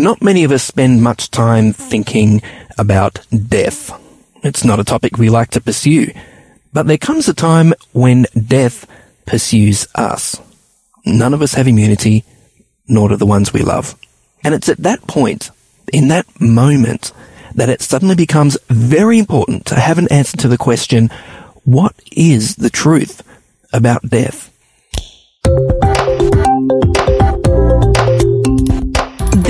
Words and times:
Not 0.00 0.22
many 0.22 0.44
of 0.44 0.50
us 0.50 0.62
spend 0.62 1.02
much 1.02 1.30
time 1.30 1.74
thinking 1.74 2.40
about 2.78 3.20
death. 3.28 3.92
It's 4.42 4.64
not 4.64 4.80
a 4.80 4.84
topic 4.84 5.18
we 5.18 5.28
like 5.28 5.50
to 5.50 5.60
pursue. 5.60 6.10
But 6.72 6.86
there 6.86 6.96
comes 6.96 7.28
a 7.28 7.34
time 7.34 7.74
when 7.92 8.24
death 8.32 8.86
pursues 9.26 9.86
us. 9.94 10.40
None 11.04 11.34
of 11.34 11.42
us 11.42 11.52
have 11.52 11.68
immunity, 11.68 12.24
nor 12.88 13.10
do 13.10 13.16
the 13.16 13.26
ones 13.26 13.52
we 13.52 13.60
love. 13.60 13.94
And 14.42 14.54
it's 14.54 14.70
at 14.70 14.78
that 14.78 15.06
point, 15.06 15.50
in 15.92 16.08
that 16.08 16.40
moment, 16.40 17.12
that 17.54 17.68
it 17.68 17.82
suddenly 17.82 18.14
becomes 18.14 18.56
very 18.70 19.18
important 19.18 19.66
to 19.66 19.74
have 19.74 19.98
an 19.98 20.08
answer 20.10 20.38
to 20.38 20.48
the 20.48 20.56
question, 20.56 21.10
what 21.64 21.94
is 22.10 22.56
the 22.56 22.70
truth 22.70 23.22
about 23.70 24.08
death? 24.08 24.50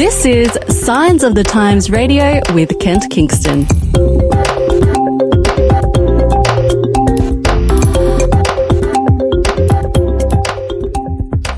This 0.00 0.24
is 0.24 0.58
Signs 0.82 1.22
of 1.22 1.34
the 1.34 1.44
Times 1.44 1.90
Radio 1.90 2.41
with 2.54 2.78
Kent 2.78 3.10
Kingston. 3.10 3.66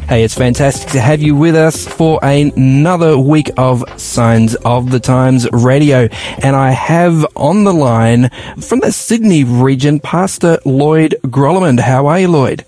Hey, 0.08 0.24
it's 0.24 0.34
fantastic 0.34 0.90
to 0.90 1.00
have 1.00 1.22
you 1.22 1.36
with 1.36 1.54
us 1.54 1.86
for 1.86 2.18
another 2.20 3.16
week 3.16 3.48
of 3.56 3.84
Signs 3.96 4.56
of 4.56 4.90
the 4.90 4.98
Times 4.98 5.48
radio. 5.52 6.08
And 6.42 6.56
I 6.56 6.72
have 6.72 7.24
on 7.36 7.62
the 7.62 7.72
line 7.72 8.30
from 8.60 8.80
the 8.80 8.90
Sydney 8.90 9.44
region, 9.44 10.00
Pastor 10.00 10.58
Lloyd 10.64 11.14
Grolimund. 11.26 11.78
How 11.78 12.08
are 12.08 12.18
you, 12.18 12.26
Lloyd? 12.26 12.64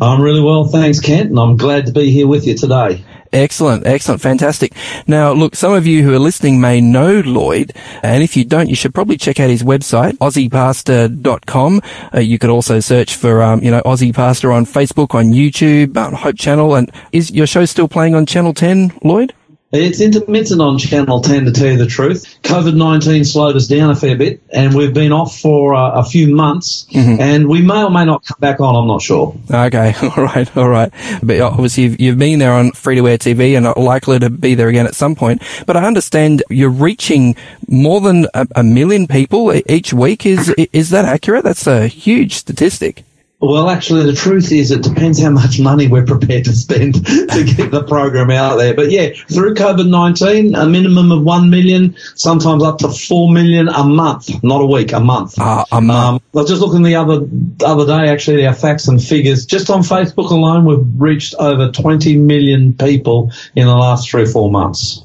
I'm 0.00 0.22
really 0.22 0.40
well, 0.40 0.68
thanks, 0.68 1.00
Kent, 1.00 1.30
and 1.30 1.40
I'm 1.40 1.56
glad 1.56 1.86
to 1.86 1.92
be 1.92 2.12
here 2.12 2.28
with 2.28 2.46
you 2.46 2.54
today. 2.56 3.04
Excellent, 3.36 3.86
excellent, 3.86 4.22
fantastic. 4.22 4.72
Now, 5.06 5.32
look, 5.32 5.54
some 5.54 5.74
of 5.74 5.86
you 5.86 6.02
who 6.02 6.14
are 6.14 6.18
listening 6.18 6.58
may 6.58 6.80
know 6.80 7.20
Lloyd, 7.20 7.74
and 8.02 8.22
if 8.22 8.34
you 8.34 8.46
don't, 8.46 8.70
you 8.70 8.74
should 8.74 8.94
probably 8.94 9.18
check 9.18 9.38
out 9.38 9.50
his 9.50 9.62
website, 9.62 10.12
aussiepastor.com. 10.14 11.82
Uh, 12.14 12.20
you 12.20 12.38
could 12.38 12.48
also 12.48 12.80
search 12.80 13.14
for, 13.14 13.42
um, 13.42 13.62
you 13.62 13.70
know, 13.70 13.82
Aussie 13.82 14.14
Pastor 14.14 14.52
on 14.52 14.64
Facebook, 14.64 15.14
on 15.14 15.32
YouTube, 15.32 15.98
on 15.98 16.14
Hope 16.14 16.38
Channel, 16.38 16.76
and 16.76 16.90
is 17.12 17.30
your 17.30 17.46
show 17.46 17.66
still 17.66 17.88
playing 17.88 18.14
on 18.14 18.24
Channel 18.24 18.54
10, 18.54 19.00
Lloyd? 19.04 19.34
It's 19.72 20.00
intermittent 20.00 20.60
on 20.60 20.78
Channel 20.78 21.22
10 21.22 21.46
to 21.46 21.52
tell 21.52 21.72
you 21.72 21.76
the 21.76 21.86
truth. 21.86 22.38
COVID-19 22.42 23.26
slowed 23.26 23.56
us 23.56 23.66
down 23.66 23.90
a 23.90 23.96
fair 23.96 24.16
bit 24.16 24.40
and 24.50 24.72
we've 24.72 24.94
been 24.94 25.10
off 25.10 25.40
for 25.40 25.74
uh, 25.74 25.90
a 26.00 26.04
few 26.04 26.32
months 26.32 26.86
mm-hmm. 26.92 27.20
and 27.20 27.48
we 27.48 27.62
may 27.62 27.82
or 27.82 27.90
may 27.90 28.04
not 28.04 28.24
come 28.24 28.36
back 28.38 28.60
on, 28.60 28.76
I'm 28.76 28.86
not 28.86 29.02
sure. 29.02 29.36
Okay, 29.50 29.92
all 30.02 30.24
right, 30.24 30.56
all 30.56 30.68
right. 30.68 30.92
But 31.20 31.40
obviously 31.40 31.82
you've, 31.82 32.00
you've 32.00 32.18
been 32.18 32.38
there 32.38 32.52
on 32.52 32.70
free-to-air 32.72 33.18
TV 33.18 33.56
and 33.56 33.66
are 33.66 33.74
likely 33.76 34.20
to 34.20 34.30
be 34.30 34.54
there 34.54 34.68
again 34.68 34.86
at 34.86 34.94
some 34.94 35.16
point. 35.16 35.42
But 35.66 35.76
I 35.76 35.84
understand 35.84 36.44
you're 36.48 36.70
reaching 36.70 37.34
more 37.66 38.00
than 38.00 38.28
a, 38.34 38.46
a 38.54 38.62
million 38.62 39.08
people 39.08 39.52
each 39.68 39.92
week. 39.92 40.24
Is, 40.24 40.48
is 40.72 40.90
that 40.90 41.04
accurate? 41.04 41.42
That's 41.42 41.66
a 41.66 41.88
huge 41.88 42.34
statistic. 42.34 43.02
Well, 43.38 43.68
actually, 43.68 44.04
the 44.06 44.14
truth 44.14 44.50
is 44.50 44.70
it 44.70 44.82
depends 44.82 45.20
how 45.20 45.28
much 45.28 45.60
money 45.60 45.88
we're 45.88 46.06
prepared 46.06 46.46
to 46.46 46.54
spend 46.54 46.94
to 47.06 47.44
get 47.44 47.70
the 47.70 47.84
program 47.86 48.30
out 48.30 48.56
there. 48.56 48.72
But 48.72 48.90
yeah, 48.90 49.10
through 49.28 49.54
COVID-19, 49.54 50.58
a 50.58 50.66
minimum 50.66 51.12
of 51.12 51.22
1 51.22 51.50
million, 51.50 51.94
sometimes 52.14 52.62
up 52.62 52.78
to 52.78 52.88
4 52.88 53.30
million 53.30 53.68
a 53.68 53.84
month, 53.84 54.42
not 54.42 54.62
a 54.62 54.66
week, 54.66 54.92
a 54.92 55.00
month. 55.00 55.38
Uh, 55.38 55.66
a 55.70 55.82
month. 55.82 56.22
Um, 56.24 56.30
I 56.34 56.42
was 56.42 56.48
just 56.48 56.62
looking 56.62 56.82
the 56.82 56.96
other, 56.96 57.28
other 57.62 57.86
day, 57.86 58.08
actually, 58.08 58.46
our 58.46 58.54
facts 58.54 58.88
and 58.88 59.02
figures. 59.02 59.44
Just 59.44 59.68
on 59.68 59.82
Facebook 59.82 60.30
alone, 60.30 60.64
we've 60.64 61.00
reached 61.00 61.34
over 61.38 61.70
20 61.70 62.16
million 62.16 62.72
people 62.72 63.32
in 63.54 63.66
the 63.66 63.76
last 63.76 64.08
three 64.08 64.22
or 64.22 64.26
four 64.26 64.50
months. 64.50 65.02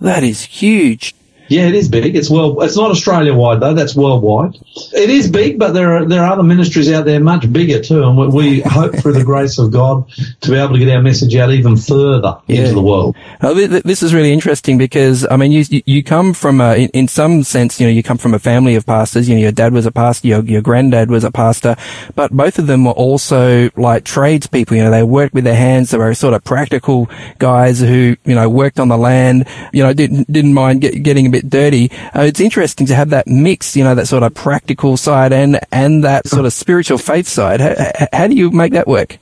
That 0.00 0.22
is 0.22 0.42
huge. 0.42 1.16
Yeah, 1.52 1.68
it 1.68 1.74
is 1.74 1.86
big. 1.86 2.16
It's 2.16 2.30
well. 2.30 2.62
It's 2.62 2.76
not 2.78 2.90
Australia 2.90 3.34
wide 3.34 3.60
though. 3.60 3.74
That's 3.74 3.94
worldwide. 3.94 4.54
It 4.94 5.10
is 5.10 5.30
big, 5.30 5.58
but 5.58 5.72
there 5.72 5.94
are 5.94 6.06
there 6.06 6.24
are 6.24 6.32
other 6.32 6.42
ministries 6.42 6.90
out 6.90 7.04
there 7.04 7.20
much 7.20 7.52
bigger 7.52 7.78
too, 7.82 8.02
and 8.02 8.16
we, 8.16 8.28
we 8.28 8.60
hope 8.64 8.96
through 8.96 9.12
the 9.12 9.24
grace 9.24 9.58
of 9.58 9.70
God 9.70 10.10
to 10.40 10.50
be 10.50 10.56
able 10.56 10.72
to 10.72 10.78
get 10.78 10.88
our 10.96 11.02
message 11.02 11.36
out 11.36 11.50
even 11.50 11.76
further 11.76 12.38
yeah. 12.46 12.60
into 12.60 12.72
the 12.72 12.80
world. 12.80 13.16
Oh, 13.42 13.52
this 13.52 14.02
is 14.02 14.14
really 14.14 14.32
interesting 14.32 14.78
because 14.78 15.26
I 15.30 15.36
mean, 15.36 15.52
you 15.52 15.62
you 15.84 16.02
come 16.02 16.32
from 16.32 16.62
a, 16.62 16.74
in, 16.74 16.88
in 16.94 17.06
some 17.06 17.42
sense, 17.42 17.78
you 17.78 17.86
know, 17.86 17.92
you 17.92 18.02
come 18.02 18.16
from 18.16 18.32
a 18.32 18.38
family 18.38 18.74
of 18.74 18.86
pastors. 18.86 19.28
You 19.28 19.34
know, 19.34 19.42
your 19.42 19.52
dad 19.52 19.74
was 19.74 19.84
a 19.84 19.92
pastor, 19.92 20.28
your 20.28 20.42
your 20.44 20.62
granddad 20.62 21.10
was 21.10 21.22
a 21.22 21.30
pastor, 21.30 21.76
but 22.14 22.30
both 22.30 22.58
of 22.58 22.66
them 22.66 22.86
were 22.86 22.92
also 22.92 23.68
like 23.76 24.04
tradespeople. 24.04 24.74
You 24.74 24.84
know, 24.84 24.90
they 24.90 25.02
worked 25.02 25.34
with 25.34 25.44
their 25.44 25.54
hands. 25.54 25.90
They 25.90 25.98
were 25.98 26.14
sort 26.14 26.32
of 26.32 26.44
practical 26.44 27.10
guys 27.38 27.78
who 27.78 28.16
you 28.24 28.34
know 28.34 28.48
worked 28.48 28.80
on 28.80 28.88
the 28.88 28.96
land. 28.96 29.46
You 29.74 29.82
know, 29.82 29.92
didn't 29.92 30.32
didn't 30.32 30.54
mind 30.54 30.80
get, 30.80 31.02
getting 31.02 31.26
a 31.26 31.30
bit 31.30 31.41
dirty. 31.42 31.90
Uh, 32.14 32.22
it's 32.22 32.40
interesting 32.40 32.86
to 32.86 32.94
have 32.94 33.10
that 33.10 33.26
mix, 33.26 33.76
you 33.76 33.84
know, 33.84 33.94
that 33.94 34.06
sort 34.06 34.22
of 34.22 34.34
practical 34.34 34.96
side 34.96 35.32
and, 35.32 35.60
and 35.70 36.04
that 36.04 36.26
sort 36.26 36.46
of 36.46 36.52
spiritual 36.52 36.98
faith 36.98 37.28
side. 37.28 37.60
How, 37.60 38.06
how 38.12 38.26
do 38.26 38.34
you 38.34 38.50
make 38.50 38.72
that 38.72 38.86
work? 38.86 39.18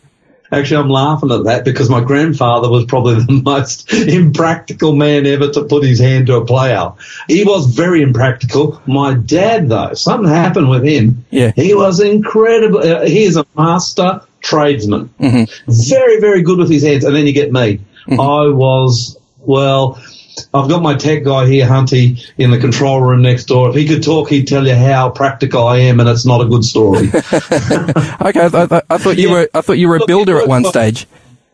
Actually, 0.53 0.83
I'm 0.83 0.89
laughing 0.89 1.31
at 1.31 1.45
that 1.45 1.65
because 1.65 1.89
my 1.89 2.03
grandfather 2.03 2.69
was 2.69 2.85
probably 2.85 3.23
the 3.23 3.33
most 3.45 3.93
impractical 3.93 4.95
man 4.97 5.25
ever 5.27 5.49
to 5.53 5.65
put 5.65 5.85
his 5.85 6.01
hand 6.01 6.27
to 6.27 6.37
a 6.37 6.45
plough. 6.45 6.97
He 7.29 7.45
was 7.45 7.67
very 7.67 8.03
impractical. 8.03 8.83
My 8.87 9.15
dad, 9.15 9.69
though, 9.69 9.95
something 9.95 10.29
happened 10.29 10.69
with 10.69 10.85
him. 10.85 11.25
Yeah. 11.31 11.53
He 11.55 11.75
was 11.75 12.01
incredible. 12.01 12.81
Uh, 12.81 13.07
he 13.07 13.23
is 13.23 13.37
a 13.37 13.47
master 13.57 14.23
tradesman. 14.41 15.11
Mm-hmm. 15.21 15.71
Very, 15.89 16.21
very 16.21 16.43
good 16.43 16.59
with 16.59 16.71
his 16.71 16.83
hands. 16.83 17.05
And 17.05 17.15
then 17.15 17.27
you 17.27 17.33
get 17.33 17.53
me. 17.53 17.81
Mm-hmm. 18.07 18.21
I 18.21 18.49
was, 18.49 19.17
well, 19.39 20.03
I've 20.55 20.69
got 20.69 20.83
my 20.83 20.95
tech 20.97 21.25
guy 21.25 21.47
here, 21.47 21.67
Hunty, 21.67 22.25
in 22.39 22.51
the 22.51 22.59
control 22.59 23.01
room 23.01 23.23
next 23.23 23.45
door. 23.45 23.71
If 23.71 23.75
he 23.75 23.87
could 23.87 24.03
talk, 24.03 24.29
he'd 24.29 24.47
tell 24.47 24.67
you 24.67 24.75
how 24.75 25.11
practical 25.11 25.67
I 25.67 25.79
am, 25.79 26.01
and 26.01 26.09
it's 26.09 26.27
not 26.27 26.41
a 26.41 26.47
good 26.47 26.65
story. 26.65 27.09
okay, 27.15 28.41
I, 28.41 28.51
I, 28.53 28.83
I, 28.91 28.99
thought 28.99 29.19
you 29.19 29.29
yeah. 29.29 29.35
were 29.35 29.49
I 29.55 29.61
thought 29.61 29.79
you 29.79 29.89
were 29.89 29.97
a 29.97 30.07
builder 30.07 30.41
at 30.41 30.49
one 30.49 30.65
stage. 30.65 31.07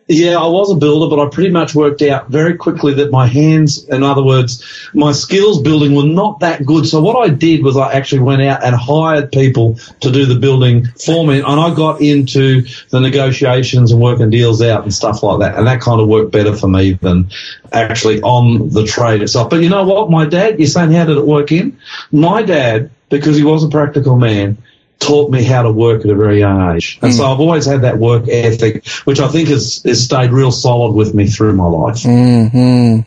Yeah, 0.09 0.39
I 0.39 0.47
was 0.47 0.71
a 0.71 0.77
builder, 0.77 1.15
but 1.15 1.21
I 1.21 1.28
pretty 1.28 1.50
much 1.50 1.75
worked 1.75 2.00
out 2.00 2.28
very 2.28 2.56
quickly 2.56 2.94
that 2.94 3.11
my 3.11 3.27
hands, 3.27 3.84
in 3.89 4.05
other 4.05 4.22
words, 4.22 4.89
my 4.94 5.11
skills 5.11 5.61
building 5.61 5.97
were 5.97 6.05
not 6.05 6.39
that 6.41 6.65
good. 6.65 6.87
So 6.87 7.00
what 7.00 7.28
I 7.28 7.34
did 7.34 7.65
was 7.65 7.77
I 7.77 7.93
actually 7.93 8.21
went 8.21 8.41
out 8.43 8.62
and 8.62 8.77
hired 8.77 9.33
people 9.33 9.81
to 10.00 10.12
do 10.12 10.25
the 10.25 10.39
building 10.39 10.87
for 11.05 11.27
me, 11.27 11.39
and 11.39 11.61
I 11.61 11.75
got 11.75 12.00
into 12.00 12.62
the 12.91 13.00
negotiations 13.00 13.91
and 13.91 14.00
working 14.00 14.31
deals 14.31 14.62
out 14.62 14.84
and 14.84 14.94
stuff 14.94 15.25
like 15.25 15.41
that. 15.41 15.59
And 15.59 15.67
that 15.67 15.81
kind 15.81 16.00
of 16.00 16.06
worked 16.06 16.31
better 16.31 16.55
for 16.55 16.69
me 16.69 16.93
than 16.93 17.28
actually 17.73 18.23
on 18.23 18.69
the 18.69 18.84
trade 18.87 19.23
itself. 19.23 19.50
But 19.50 19.62
you 19.62 19.69
know 19.69 19.83
what? 19.83 20.09
My 20.09 20.25
dad, 20.25 20.61
you're 20.61 20.69
saying 20.69 20.93
how 20.93 21.05
did 21.05 21.17
it 21.17 21.27
work 21.27 21.50
in? 21.50 21.77
My 22.12 22.43
dad, 22.43 22.91
because 23.09 23.37
he 23.37 23.43
was 23.43 23.65
a 23.65 23.69
practical 23.69 24.17
man, 24.17 24.56
taught 25.06 25.31
me 25.31 25.44
how 25.44 25.62
to 25.62 25.71
work 25.71 26.05
at 26.05 26.11
a 26.11 26.15
very 26.15 26.39
young 26.39 26.75
age. 26.75 26.99
And 27.03 27.12
mm. 27.12 27.17
so 27.17 27.27
I've 27.27 27.41
always 27.41 27.67
had 27.67 27.83
that 27.83 27.99
work 27.99 28.28
ethic, 28.28 28.87
which 29.05 29.21
I 29.21 29.28
think 29.28 29.49
has, 29.49 29.83
has 29.84 30.03
stayed 30.03 30.31
real 30.31 30.50
solid 30.50 30.94
with 30.94 31.15
me 31.15 31.27
through 31.27 31.53
my 31.55 31.67
life. 31.67 31.97
Mm-hmm. 31.97 33.00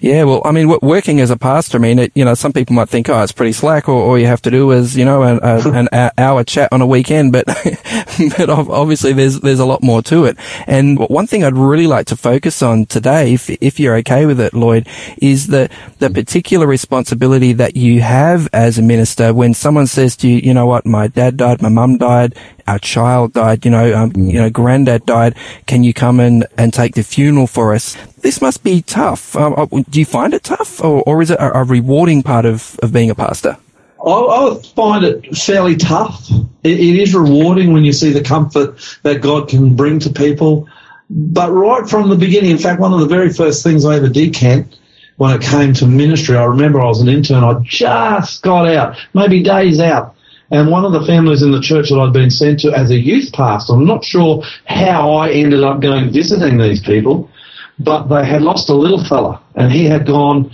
Yeah, 0.00 0.24
well, 0.24 0.42
I 0.44 0.52
mean, 0.52 0.68
working 0.82 1.20
as 1.20 1.30
a 1.30 1.36
pastor, 1.36 1.78
I 1.78 1.80
mean, 1.80 1.98
it, 1.98 2.12
you 2.14 2.24
know, 2.24 2.34
some 2.34 2.52
people 2.52 2.74
might 2.74 2.88
think, 2.88 3.08
oh, 3.08 3.22
it's 3.22 3.32
pretty 3.32 3.52
slack, 3.52 3.88
or 3.88 4.02
all 4.02 4.18
you 4.18 4.26
have 4.26 4.42
to 4.42 4.50
do 4.50 4.70
is, 4.72 4.96
you 4.96 5.04
know, 5.04 5.22
an, 5.22 5.40
a, 5.42 5.70
an 5.70 6.10
hour 6.18 6.44
chat 6.44 6.72
on 6.72 6.80
a 6.80 6.86
weekend, 6.86 7.32
but, 7.32 7.46
but 8.36 8.50
obviously 8.50 9.12
there's, 9.12 9.40
there's 9.40 9.60
a 9.60 9.66
lot 9.66 9.82
more 9.82 10.02
to 10.02 10.24
it. 10.24 10.36
And 10.66 10.98
one 10.98 11.26
thing 11.26 11.44
I'd 11.44 11.54
really 11.54 11.86
like 11.86 12.06
to 12.08 12.16
focus 12.16 12.62
on 12.62 12.86
today, 12.86 13.34
if, 13.34 13.48
if 13.48 13.78
you're 13.78 13.96
okay 13.98 14.26
with 14.26 14.40
it, 14.40 14.54
Lloyd, 14.54 14.88
is 15.18 15.46
the, 15.46 15.70
the 15.98 16.10
particular 16.10 16.66
responsibility 16.66 17.52
that 17.54 17.76
you 17.76 18.00
have 18.00 18.48
as 18.52 18.78
a 18.78 18.82
minister 18.82 19.32
when 19.32 19.54
someone 19.54 19.86
says 19.86 20.16
to 20.16 20.28
you, 20.28 20.38
you 20.38 20.54
know 20.54 20.66
what, 20.66 20.84
my 20.84 21.06
dad 21.06 21.28
dad 21.28 21.36
died, 21.38 21.62
my 21.62 21.70
mum 21.70 21.96
died, 21.96 22.34
our 22.66 22.78
child 22.78 23.32
died, 23.32 23.64
you 23.64 23.70
know, 23.70 23.94
um, 23.96 24.12
mm. 24.12 24.30
you 24.30 24.38
know, 24.38 24.50
granddad 24.50 25.06
died. 25.06 25.34
Can 25.66 25.82
you 25.82 25.94
come 25.94 26.20
and, 26.20 26.46
and 26.58 26.72
take 26.72 26.94
the 26.94 27.02
funeral 27.02 27.46
for 27.46 27.74
us? 27.74 27.96
This 28.18 28.42
must 28.42 28.62
be 28.62 28.82
tough. 28.82 29.34
Um, 29.34 29.54
uh, 29.56 29.66
do 29.88 29.98
you 29.98 30.04
find 30.04 30.34
it 30.34 30.44
tough 30.44 30.84
or, 30.84 31.02
or 31.06 31.22
is 31.22 31.30
it 31.30 31.38
a, 31.40 31.60
a 31.60 31.64
rewarding 31.64 32.22
part 32.22 32.44
of, 32.44 32.78
of 32.82 32.92
being 32.92 33.08
a 33.08 33.14
pastor? 33.14 33.56
I, 34.04 34.10
I 34.10 34.62
find 34.74 35.04
it 35.04 35.36
fairly 35.36 35.76
tough. 35.76 36.30
It, 36.62 36.78
it 36.78 37.00
is 37.00 37.14
rewarding 37.14 37.72
when 37.72 37.84
you 37.84 37.92
see 37.92 38.12
the 38.12 38.22
comfort 38.22 38.98
that 39.02 39.20
God 39.22 39.48
can 39.48 39.74
bring 39.74 39.98
to 40.00 40.10
people. 40.10 40.68
But 41.10 41.50
right 41.52 41.88
from 41.88 42.10
the 42.10 42.16
beginning, 42.16 42.50
in 42.50 42.58
fact, 42.58 42.80
one 42.80 42.92
of 42.92 43.00
the 43.00 43.06
very 43.06 43.32
first 43.32 43.62
things 43.62 43.84
I 43.84 43.96
ever 43.96 44.08
did, 44.08 44.34
Kent, 44.34 44.78
when 45.16 45.32
it 45.32 45.42
came 45.42 45.72
to 45.74 45.86
ministry, 45.86 46.36
I 46.36 46.44
remember 46.44 46.80
I 46.80 46.86
was 46.86 47.00
an 47.00 47.08
intern. 47.08 47.42
I 47.42 47.54
just 47.64 48.42
got 48.42 48.68
out, 48.68 48.96
maybe 49.14 49.42
days 49.42 49.80
out, 49.80 50.14
and 50.50 50.70
one 50.70 50.84
of 50.84 50.92
the 50.92 51.04
families 51.04 51.42
in 51.42 51.52
the 51.52 51.60
church 51.60 51.90
that 51.90 51.98
I'd 51.98 52.12
been 52.12 52.30
sent 52.30 52.60
to 52.60 52.72
as 52.72 52.90
a 52.90 52.98
youth 52.98 53.32
pastor, 53.32 53.74
I'm 53.74 53.86
not 53.86 54.04
sure 54.04 54.42
how 54.64 55.12
I 55.12 55.30
ended 55.30 55.62
up 55.62 55.80
going 55.80 56.10
visiting 56.12 56.58
these 56.58 56.80
people, 56.80 57.30
but 57.78 58.06
they 58.08 58.24
had 58.24 58.42
lost 58.42 58.68
a 58.70 58.74
little 58.74 59.04
fella 59.04 59.42
and 59.54 59.70
he 59.70 59.84
had 59.84 60.06
gone 60.06 60.50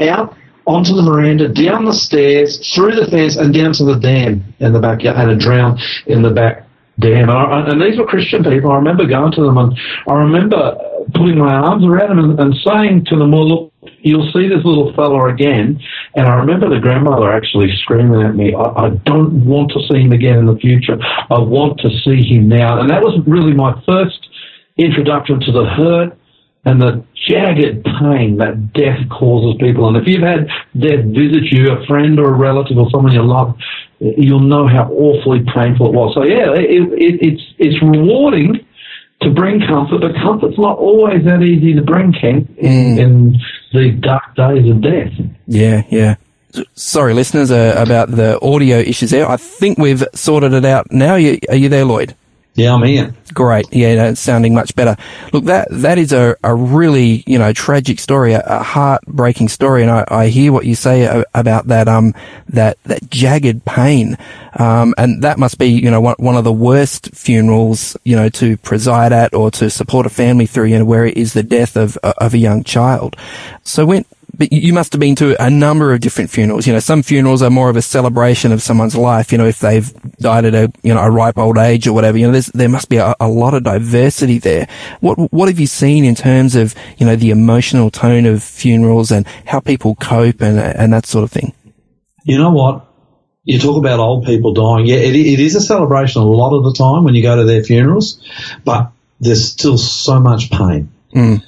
out 0.00 0.36
onto 0.66 0.94
the 0.94 1.02
veranda, 1.02 1.48
down 1.48 1.84
the 1.84 1.92
stairs, 1.92 2.58
through 2.74 2.96
the 2.96 3.06
fence 3.06 3.36
and 3.36 3.54
down 3.54 3.72
to 3.74 3.84
the 3.84 3.94
dam 3.94 4.42
in 4.58 4.72
the 4.72 4.80
backyard 4.80 5.16
and 5.16 5.30
had 5.30 5.38
drowned 5.38 5.80
in 6.06 6.22
the 6.22 6.30
back 6.30 6.66
dam. 6.98 7.30
And, 7.30 7.80
these 7.80 7.98
were 7.98 8.06
Christian 8.06 8.42
people. 8.42 8.72
I 8.72 8.76
remember 8.76 9.06
going 9.06 9.32
to 9.32 9.42
them 9.42 9.58
and 9.58 9.78
I 10.08 10.14
remember 10.14 10.76
putting 11.14 11.38
my 11.38 11.54
arms 11.54 11.84
around 11.84 12.16
them 12.16 12.30
and, 12.30 12.40
and 12.40 12.54
saying 12.64 13.04
to 13.06 13.16
them, 13.16 13.30
well, 13.30 13.48
look, 13.48 13.72
you'll 14.00 14.30
see 14.32 14.48
this 14.48 14.64
little 14.64 14.92
fella 14.94 15.32
again. 15.32 15.80
And 16.14 16.26
I 16.26 16.34
remember 16.34 16.68
the 16.68 16.80
grandmother 16.80 17.32
actually 17.32 17.68
screaming 17.82 18.22
at 18.22 18.34
me, 18.34 18.54
I, 18.54 18.86
I 18.86 18.88
don't 19.04 19.44
want 19.44 19.72
to 19.72 19.80
see 19.90 20.00
him 20.02 20.12
again 20.12 20.38
in 20.38 20.46
the 20.46 20.56
future. 20.56 20.98
I 21.30 21.38
want 21.38 21.80
to 21.80 21.90
see 22.04 22.22
him 22.22 22.48
now. 22.48 22.80
And 22.80 22.90
that 22.90 23.02
was 23.02 23.20
really 23.26 23.52
my 23.52 23.72
first 23.86 24.28
introduction 24.76 25.40
to 25.40 25.52
the 25.52 25.64
hurt 25.64 26.18
and 26.64 26.82
the 26.82 27.04
jagged 27.28 27.84
pain 27.84 28.38
that 28.38 28.72
death 28.72 28.98
causes 29.08 29.56
people. 29.60 29.88
And 29.88 29.96
if 29.96 30.06
you've 30.06 30.22
had 30.22 30.48
death 30.78 31.04
visit 31.06 31.46
you, 31.50 31.70
a 31.70 31.86
friend 31.86 32.18
or 32.18 32.34
a 32.34 32.36
relative 32.36 32.76
or 32.76 32.90
someone 32.90 33.12
you 33.12 33.22
love, 33.22 33.54
you'll 34.00 34.40
know 34.40 34.66
how 34.66 34.90
awfully 34.90 35.46
painful 35.54 35.86
it 35.86 35.94
was. 35.94 36.14
So 36.14 36.24
yeah, 36.24 36.52
it, 36.54 36.90
it, 36.92 37.14
it's 37.22 37.42
it's 37.58 37.82
rewarding 37.82 38.66
to 39.22 39.30
bring 39.30 39.60
comfort, 39.60 40.00
but 40.00 40.12
comfort's 40.22 40.58
not 40.58 40.78
always 40.78 41.24
that 41.24 41.42
easy 41.42 41.74
to 41.74 41.82
bring, 41.82 42.12
Ken, 42.12 42.44
mm. 42.44 42.98
in 42.98 43.36
the 43.72 43.90
dark 43.90 44.34
days 44.34 44.68
of 44.70 44.80
death. 44.80 45.12
Yeah, 45.46 45.82
yeah. 45.90 46.16
Sorry, 46.74 47.12
listeners, 47.12 47.50
uh, 47.50 47.74
about 47.76 48.10
the 48.10 48.40
audio 48.40 48.78
issues 48.78 49.10
there. 49.10 49.28
I 49.28 49.36
think 49.36 49.78
we've 49.78 50.04
sorted 50.14 50.52
it 50.52 50.64
out 50.64 50.90
now. 50.90 51.12
Are 51.12 51.18
you, 51.18 51.38
are 51.48 51.56
you 51.56 51.68
there, 51.68 51.84
Lloyd? 51.84 52.14
Yeah, 52.56 52.74
I'm 52.74 52.82
here. 52.84 53.14
Great. 53.34 53.66
Yeah, 53.70 54.08
it's 54.08 54.20
sounding 54.20 54.54
much 54.54 54.74
better. 54.74 54.96
Look, 55.30 55.44
that, 55.44 55.68
that 55.70 55.98
is 55.98 56.12
a, 56.12 56.36
a 56.42 56.54
really, 56.54 57.22
you 57.26 57.38
know, 57.38 57.52
tragic 57.52 57.98
story, 57.98 58.32
a, 58.32 58.40
a 58.40 58.62
heartbreaking 58.62 59.48
story. 59.48 59.82
And 59.82 59.90
I, 59.90 60.04
I 60.08 60.28
hear 60.28 60.52
what 60.52 60.64
you 60.64 60.74
say 60.74 61.22
about 61.34 61.66
that, 61.66 61.86
um, 61.86 62.14
that, 62.48 62.82
that 62.84 63.10
jagged 63.10 63.66
pain. 63.66 64.16
Um, 64.58 64.94
and 64.96 65.22
that 65.22 65.38
must 65.38 65.58
be, 65.58 65.66
you 65.66 65.90
know, 65.90 66.00
one, 66.00 66.16
one 66.18 66.36
of 66.36 66.44
the 66.44 66.52
worst 66.52 67.10
funerals, 67.14 67.94
you 68.04 68.16
know, 68.16 68.30
to 68.30 68.56
preside 68.56 69.12
at 69.12 69.34
or 69.34 69.50
to 69.50 69.68
support 69.68 70.06
a 70.06 70.10
family 70.10 70.46
through, 70.46 70.66
you 70.66 70.78
know, 70.78 70.84
where 70.86 71.04
it 71.04 71.18
is 71.18 71.34
the 71.34 71.42
death 71.42 71.76
of, 71.76 71.98
of 71.98 72.32
a 72.32 72.38
young 72.38 72.64
child. 72.64 73.16
So 73.64 73.84
when, 73.84 74.06
but 74.36 74.52
you 74.52 74.72
must 74.72 74.92
have 74.92 75.00
been 75.00 75.16
to 75.16 75.42
a 75.42 75.50
number 75.50 75.92
of 75.92 76.00
different 76.00 76.30
funerals. 76.30 76.66
You 76.66 76.72
know, 76.72 76.78
some 76.78 77.02
funerals 77.02 77.42
are 77.42 77.50
more 77.50 77.70
of 77.70 77.76
a 77.76 77.82
celebration 77.82 78.52
of 78.52 78.62
someone's 78.62 78.96
life. 78.96 79.32
You 79.32 79.38
know, 79.38 79.46
if 79.46 79.60
they've 79.60 79.92
died 80.18 80.44
at 80.44 80.54
a 80.54 80.72
you 80.82 80.92
know 80.94 81.00
a 81.00 81.10
ripe 81.10 81.38
old 81.38 81.58
age 81.58 81.86
or 81.86 81.92
whatever. 81.92 82.18
You 82.18 82.30
know, 82.30 82.40
there 82.40 82.68
must 82.68 82.88
be 82.88 82.96
a, 82.96 83.14
a, 83.20 83.28
lot 83.28 83.54
of 83.54 83.64
diversity 83.64 84.38
there. 84.38 84.68
What 85.00 85.16
what 85.32 85.48
have 85.48 85.60
you 85.60 85.66
seen 85.66 86.04
in 86.04 86.14
terms 86.14 86.54
of 86.56 86.74
you 86.98 87.06
know 87.06 87.16
the 87.16 87.30
emotional 87.30 87.90
tone 87.90 88.26
of 88.26 88.42
funerals 88.42 89.10
and 89.10 89.26
how 89.46 89.60
people 89.60 89.94
cope 89.96 90.40
and 90.40 90.58
and 90.58 90.92
that 90.92 91.06
sort 91.06 91.24
of 91.24 91.30
thing? 91.30 91.52
You 92.24 92.38
know 92.38 92.50
what? 92.50 92.86
You 93.44 93.60
talk 93.60 93.76
about 93.76 94.00
old 94.00 94.24
people 94.24 94.52
dying. 94.52 94.86
Yeah, 94.86 94.96
it, 94.96 95.14
it 95.14 95.38
is 95.38 95.54
a 95.54 95.60
celebration 95.60 96.22
a 96.22 96.24
lot 96.24 96.56
of 96.56 96.64
the 96.64 96.72
time 96.72 97.04
when 97.04 97.14
you 97.14 97.22
go 97.22 97.36
to 97.36 97.44
their 97.44 97.62
funerals, 97.62 98.20
but 98.64 98.90
there's 99.20 99.48
still 99.48 99.78
so 99.78 100.18
much 100.18 100.50
pain. 100.50 100.90
Mm. 101.14 101.44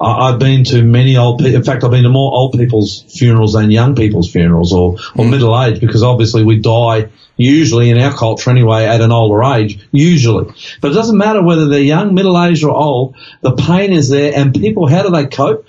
I've 0.00 0.38
been 0.38 0.64
to 0.64 0.82
many 0.82 1.16
old 1.16 1.38
people. 1.38 1.54
In 1.54 1.64
fact, 1.64 1.82
I've 1.82 1.90
been 1.90 2.02
to 2.02 2.10
more 2.10 2.32
old 2.32 2.52
people's 2.52 3.02
funerals 3.02 3.54
than 3.54 3.70
young 3.70 3.94
people's 3.94 4.30
funerals 4.30 4.72
or, 4.72 4.92
or 4.92 5.24
mm. 5.24 5.30
middle 5.30 5.60
age 5.62 5.80
because 5.80 6.02
obviously 6.02 6.44
we 6.44 6.60
die 6.60 7.08
usually 7.36 7.90
in 7.90 7.98
our 7.98 8.12
culture 8.12 8.50
anyway 8.50 8.84
at 8.84 9.00
an 9.00 9.12
older 9.12 9.42
age, 9.42 9.78
usually. 9.92 10.52
But 10.80 10.90
it 10.90 10.94
doesn't 10.94 11.16
matter 11.16 11.42
whether 11.42 11.68
they're 11.68 11.80
young, 11.80 12.14
middle 12.14 12.42
aged 12.42 12.64
or 12.64 12.74
old, 12.74 13.16
the 13.40 13.54
pain 13.54 13.92
is 13.92 14.08
there 14.08 14.32
and 14.34 14.54
people, 14.54 14.86
how 14.86 15.02
do 15.02 15.10
they 15.10 15.26
cope? 15.26 15.66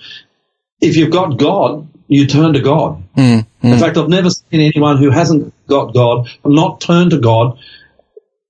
If 0.80 0.96
you've 0.96 1.12
got 1.12 1.38
God, 1.38 1.88
you 2.06 2.26
turn 2.26 2.54
to 2.54 2.60
God. 2.60 3.02
Mm. 3.16 3.46
Mm. 3.62 3.72
In 3.72 3.78
fact, 3.78 3.96
I've 3.96 4.08
never 4.08 4.30
seen 4.30 4.60
anyone 4.60 4.98
who 4.98 5.10
hasn't 5.10 5.52
got 5.66 5.92
God 5.94 6.28
not 6.44 6.80
turn 6.80 7.10
to 7.10 7.18
God 7.18 7.58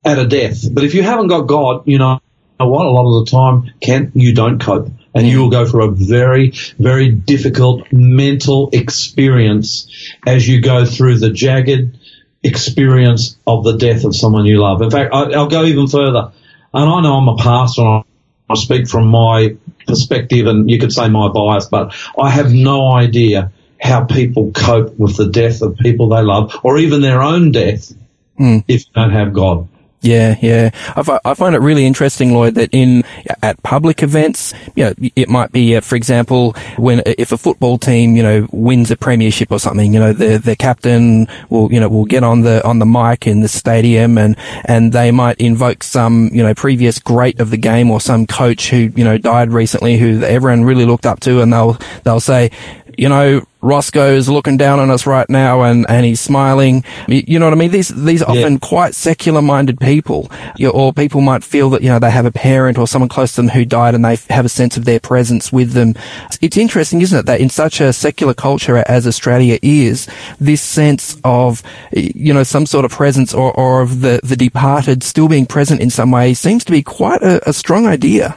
at 0.04 0.18
a 0.18 0.26
death. 0.26 0.72
But 0.72 0.84
if 0.84 0.94
you 0.94 1.02
haven't 1.02 1.28
got 1.28 1.42
God, 1.42 1.82
you 1.86 1.98
know 1.98 2.20
what? 2.58 2.86
A 2.86 2.90
lot 2.90 3.20
of 3.20 3.24
the 3.24 3.30
time, 3.30 3.74
Kent, 3.80 4.12
you 4.14 4.34
don't 4.34 4.60
cope 4.60 4.90
and 5.14 5.26
you 5.26 5.40
will 5.40 5.50
go 5.50 5.66
through 5.66 5.84
a 5.84 5.90
very, 5.90 6.52
very 6.78 7.10
difficult 7.10 7.92
mental 7.92 8.70
experience 8.72 9.90
as 10.26 10.46
you 10.46 10.60
go 10.60 10.84
through 10.84 11.18
the 11.18 11.30
jagged 11.30 11.98
experience 12.42 13.36
of 13.46 13.64
the 13.64 13.76
death 13.76 14.04
of 14.04 14.14
someone 14.14 14.46
you 14.46 14.60
love. 14.60 14.82
In 14.82 14.90
fact, 14.90 15.12
I, 15.12 15.28
will 15.28 15.48
go 15.48 15.64
even 15.64 15.88
further. 15.88 16.32
And 16.74 16.90
I 16.90 17.00
know 17.00 17.14
I'm 17.14 17.28
a 17.28 17.36
pastor 17.36 17.82
and 17.82 18.04
I 18.48 18.54
speak 18.54 18.88
from 18.88 19.08
my 19.08 19.56
perspective 19.86 20.46
and 20.46 20.70
you 20.70 20.78
could 20.78 20.92
say 20.92 21.08
my 21.08 21.28
bias, 21.28 21.66
but 21.66 21.94
I 22.20 22.30
have 22.30 22.52
no 22.52 22.92
idea 22.92 23.52
how 23.80 24.04
people 24.04 24.50
cope 24.52 24.98
with 24.98 25.16
the 25.16 25.28
death 25.28 25.62
of 25.62 25.76
people 25.76 26.08
they 26.08 26.22
love 26.22 26.54
or 26.62 26.78
even 26.78 27.00
their 27.00 27.22
own 27.22 27.52
death 27.52 27.92
mm. 28.38 28.64
if 28.68 28.84
they 28.84 29.00
don't 29.00 29.12
have 29.12 29.32
God. 29.32 29.68
Yeah, 30.00 30.36
yeah. 30.40 30.70
I, 30.96 31.18
I 31.24 31.34
find 31.34 31.56
it 31.56 31.60
really 31.60 31.84
interesting, 31.84 32.32
Lloyd, 32.32 32.54
that 32.54 32.70
in 32.72 33.02
at 33.42 33.60
public 33.64 34.02
events, 34.02 34.54
you 34.76 34.84
know, 34.84 34.94
it 35.16 35.28
might 35.28 35.50
be, 35.50 35.74
uh, 35.74 35.80
for 35.80 35.96
example, 35.96 36.52
when 36.76 37.02
if 37.04 37.32
a 37.32 37.38
football 37.38 37.78
team, 37.78 38.14
you 38.14 38.22
know, 38.22 38.46
wins 38.52 38.92
a 38.92 38.96
premiership 38.96 39.50
or 39.50 39.58
something, 39.58 39.92
you 39.92 39.98
know, 39.98 40.12
the 40.12 40.38
the 40.38 40.54
captain 40.54 41.26
will, 41.50 41.72
you 41.72 41.80
know, 41.80 41.88
will 41.88 42.04
get 42.04 42.22
on 42.22 42.42
the 42.42 42.64
on 42.64 42.78
the 42.78 42.86
mic 42.86 43.26
in 43.26 43.40
the 43.40 43.48
stadium 43.48 44.18
and 44.18 44.36
and 44.66 44.92
they 44.92 45.10
might 45.10 45.36
invoke 45.38 45.82
some, 45.82 46.30
you 46.32 46.44
know, 46.44 46.54
previous 46.54 47.00
great 47.00 47.40
of 47.40 47.50
the 47.50 47.56
game 47.56 47.90
or 47.90 48.00
some 48.00 48.24
coach 48.24 48.70
who 48.70 48.92
you 48.94 49.02
know 49.02 49.18
died 49.18 49.50
recently 49.50 49.98
who 49.98 50.22
everyone 50.22 50.62
really 50.62 50.84
looked 50.84 51.06
up 51.06 51.18
to, 51.20 51.40
and 51.40 51.52
they'll 51.52 51.76
they'll 52.04 52.20
say, 52.20 52.52
you 52.96 53.08
know, 53.08 53.44
Roscoe's 53.60 54.28
looking 54.28 54.56
down 54.56 54.78
on 54.78 54.90
us 54.90 55.06
right 55.06 55.28
now 55.28 55.62
and, 55.62 55.84
and 55.88 56.06
he's 56.06 56.20
smiling. 56.20 56.84
You 57.08 57.38
know 57.38 57.46
what 57.46 57.52
I 57.52 57.56
mean? 57.56 57.70
These, 57.70 57.88
these 57.88 58.20
yeah. 58.20 58.26
often 58.26 58.58
quite 58.58 58.94
secular 58.94 59.42
minded 59.42 59.80
people, 59.80 60.30
you 60.56 60.70
or 60.70 60.92
people 60.92 61.20
might 61.20 61.42
feel 61.42 61.70
that, 61.70 61.82
you 61.82 61.88
know, 61.88 61.98
they 61.98 62.10
have 62.10 62.26
a 62.26 62.32
parent 62.32 62.78
or 62.78 62.86
someone 62.86 63.08
close 63.08 63.34
to 63.34 63.42
them 63.42 63.48
who 63.48 63.64
died 63.64 63.94
and 63.94 64.04
they 64.04 64.16
have 64.30 64.44
a 64.44 64.48
sense 64.48 64.76
of 64.76 64.84
their 64.84 65.00
presence 65.00 65.52
with 65.52 65.72
them. 65.72 65.94
It's 66.40 66.56
interesting, 66.56 67.00
isn't 67.02 67.18
it? 67.18 67.26
That 67.26 67.40
in 67.40 67.50
such 67.50 67.80
a 67.80 67.92
secular 67.92 68.34
culture 68.34 68.84
as 68.86 69.06
Australia 69.06 69.58
is, 69.62 70.08
this 70.38 70.62
sense 70.62 71.20
of, 71.24 71.62
you 71.92 72.32
know, 72.32 72.44
some 72.44 72.66
sort 72.66 72.84
of 72.84 72.92
presence 72.92 73.34
or, 73.34 73.52
or 73.52 73.80
of 73.80 74.00
the, 74.02 74.20
the 74.22 74.36
departed 74.36 75.02
still 75.02 75.28
being 75.28 75.46
present 75.46 75.80
in 75.80 75.90
some 75.90 76.10
way 76.10 76.34
seems 76.34 76.64
to 76.64 76.72
be 76.72 76.82
quite 76.82 77.22
a, 77.22 77.48
a 77.48 77.52
strong 77.52 77.86
idea. 77.86 78.36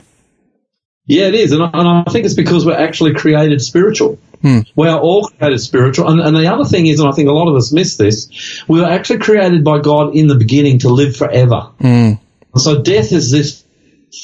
Yeah, 1.06 1.28
it 1.28 1.36
is. 1.36 1.52
And 1.52 1.62
I, 1.62 1.70
and 1.74 1.88
I 1.88 2.04
think 2.12 2.26
it's 2.26 2.34
because 2.34 2.66
we're 2.66 2.74
actually 2.74 3.14
created 3.14 3.62
spiritual. 3.62 4.18
Hmm. 4.42 4.60
We 4.76 4.88
are 4.88 5.00
all 5.00 5.28
created 5.28 5.60
spiritual. 5.60 6.10
And, 6.10 6.20
and, 6.20 6.36
the 6.36 6.48
other 6.48 6.66
thing 6.66 6.88
is, 6.88 7.00
and 7.00 7.08
I 7.08 7.12
think 7.12 7.30
a 7.30 7.32
lot 7.32 7.50
of 7.50 7.56
us 7.56 7.72
miss 7.72 7.98
this, 7.98 8.64
we 8.68 8.82
were 8.82 8.88
actually 8.88 9.20
created 9.20 9.64
by 9.64 9.80
God 9.80 10.16
in 10.16 10.28
the 10.28 10.36
beginning 10.36 10.80
to 10.80 10.90
live 10.90 11.16
forever. 11.16 11.70
Hmm. 11.80 12.14
So 12.58 12.82
death 12.82 13.12
is 13.12 13.32
this 13.32 13.64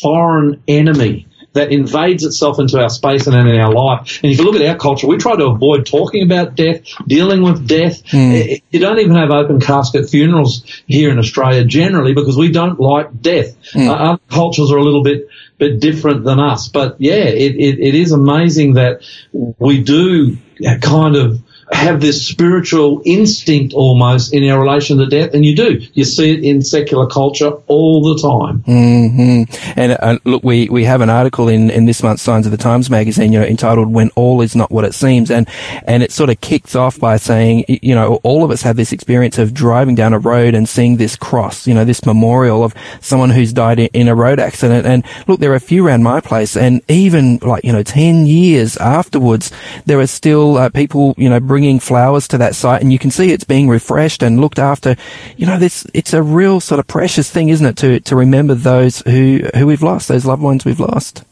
foreign 0.02 0.64
enemy 0.68 1.28
that 1.58 1.72
invades 1.72 2.24
itself 2.24 2.60
into 2.60 2.80
our 2.80 2.90
space 2.90 3.28
and 3.28 3.36
in 3.36 3.60
our 3.60 3.72
life. 3.72 4.19
And 4.22 4.31
if 4.31 4.38
you 4.38 4.46
look 4.46 4.56
at 4.56 4.68
our 4.68 4.78
culture, 4.78 5.08
we 5.08 5.18
try 5.18 5.36
to 5.36 5.46
avoid 5.46 5.86
talking 5.86 6.24
about 6.24 6.56
death, 6.56 6.81
dealing 7.06 7.42
with 7.42 7.68
death. 7.68 8.04
Mm. 8.06 8.62
You 8.69 8.80
don't 8.80 9.00
even 9.00 9.16
have 9.16 9.31
open 9.31 9.59
casket 9.59 10.09
funerals 10.09 10.64
here 10.86 11.09
in 11.09 11.18
Australia 11.18 11.64
generally 11.66 12.14
because 12.14 12.38
we 12.38 12.52
don't 12.52 12.80
like 12.80 13.21
death. 13.21 13.57
Mm. 13.71 13.88
Uh, 13.88 13.94
other 13.94 14.21
cultures 14.30 14.71
are 14.71 14.78
a 14.78 14.83
little 14.83 15.04
bit 15.04 15.28
bit 15.57 15.80
different 15.80 16.23
than 16.23 16.40
us. 16.40 16.68
But 16.68 16.97
yeah, 16.99 17.14
it, 17.14 17.56
it, 17.56 17.80
it 17.80 17.95
is 17.95 18.11
amazing 18.11 18.73
that 18.73 19.02
we 19.33 19.83
do 19.83 20.37
kind 20.81 21.16
of 21.16 21.42
have 21.71 22.00
this 22.00 22.26
spiritual 22.26 23.02
instinct 23.04 23.74
almost 23.74 24.33
in 24.33 24.50
our 24.50 24.62
relation 24.62 24.97
to 25.00 25.06
death, 25.06 25.33
and 25.33 25.45
you 25.45 25.56
do. 25.56 25.81
You 25.94 26.06
see 26.06 26.31
it 26.31 26.44
in 26.44 26.62
secular 26.62 27.07
culture 27.07 27.50
all 27.68 28.04
the 28.04 28.21
time. 28.21 28.59
Mm-hmm. 28.62 29.80
And 29.80 29.97
uh, 30.00 30.19
look, 30.24 30.44
we, 30.44 30.69
we 30.69 30.86
have 30.86 31.02
an 31.02 31.09
article 31.09 31.50
in, 31.50 31.69
in 31.69 31.86
this 31.86 32.02
month's 32.02 32.21
Signs 32.21 32.45
of 32.45 32.52
the 32.52 32.57
Times 32.57 32.90
magazine, 32.90 33.33
you 33.33 33.40
know, 33.40 33.45
entitled 33.45 33.92
"When 33.92 34.09
All 34.16 34.42
Is 34.42 34.56
Not 34.56 34.71
What 34.71 34.86
It 34.86 34.94
Seems," 34.94 35.30
and 35.30 35.47
and 35.86 36.04
it 36.04 36.12
sort 36.12 36.30
of 36.30 36.40
kicks 36.40 36.76
off 36.76 37.00
by 37.00 37.18
saying, 37.18 37.66
you 37.68 37.95
know, 37.95 38.19
all 38.24 38.44
of 38.44 38.52
us 38.52 38.62
have 38.62 38.76
this 38.76 38.94
experience 38.94 39.38
of 39.38 39.54
driving 39.54 39.95
down 39.95 40.14
a 40.14 40.19
road 40.19 40.56
and 40.56 40.69
seeing 40.69 40.97
this 40.97 41.16
cross, 41.16 41.68
you 41.68 41.74
know, 41.74 41.83
this 41.83 42.06
memorial 42.06 42.64
of 42.64 42.74
someone 43.02 43.30
who's 43.30 43.52
died 43.52 43.80
in 43.80 44.07
a 44.07 44.16
road 44.16 44.40
accident. 44.40 44.86
And 44.86 45.06
look, 45.28 45.40
there 45.40 45.52
are 45.52 45.56
a 45.56 45.59
few 45.59 45.86
around 45.86 46.04
my 46.04 46.21
place, 46.21 46.56
and 46.56 46.81
even 46.88 47.38
like 47.38 47.66
you 47.66 47.74
know, 47.74 47.83
ten 47.83 48.26
years 48.26 48.78
afterwards, 48.78 49.52
there 49.86 50.00
are 50.00 50.07
still 50.07 50.57
uh, 50.57 50.69
people, 50.69 51.14
you 51.18 51.30
know 51.30 51.40
bringing 51.57 51.80
flowers 51.80 52.28
to 52.28 52.37
that 52.37 52.54
site 52.54 52.83
and 52.83 52.94
you 52.94 52.99
can 52.99 53.09
see 53.09 53.31
it's 53.31 53.44
being 53.44 53.68
refreshed 53.68 54.21
and 54.21 54.40
looked 54.40 54.59
after. 54.59 54.95
You 55.37 55.47
know, 55.47 55.57
this, 55.57 55.87
it's 55.92 56.14
a 56.14 56.21
real 56.21 56.59
sort 56.59 56.78
of 56.78 56.85
precious 56.85 57.31
thing, 57.31 57.49
isn't 57.49 57.66
it, 57.66 57.78
to, 57.78 57.99
to 58.02 58.16
remember 58.16 58.54
those 58.54 58.99
who, 58.99 59.42
who 59.56 59.66
we've 59.66 59.81
lost, 59.81 60.07
those 60.07 60.23
loved 60.23 60.44
ones 60.44 60.66
we've 60.66 60.80
lost. 60.80 61.23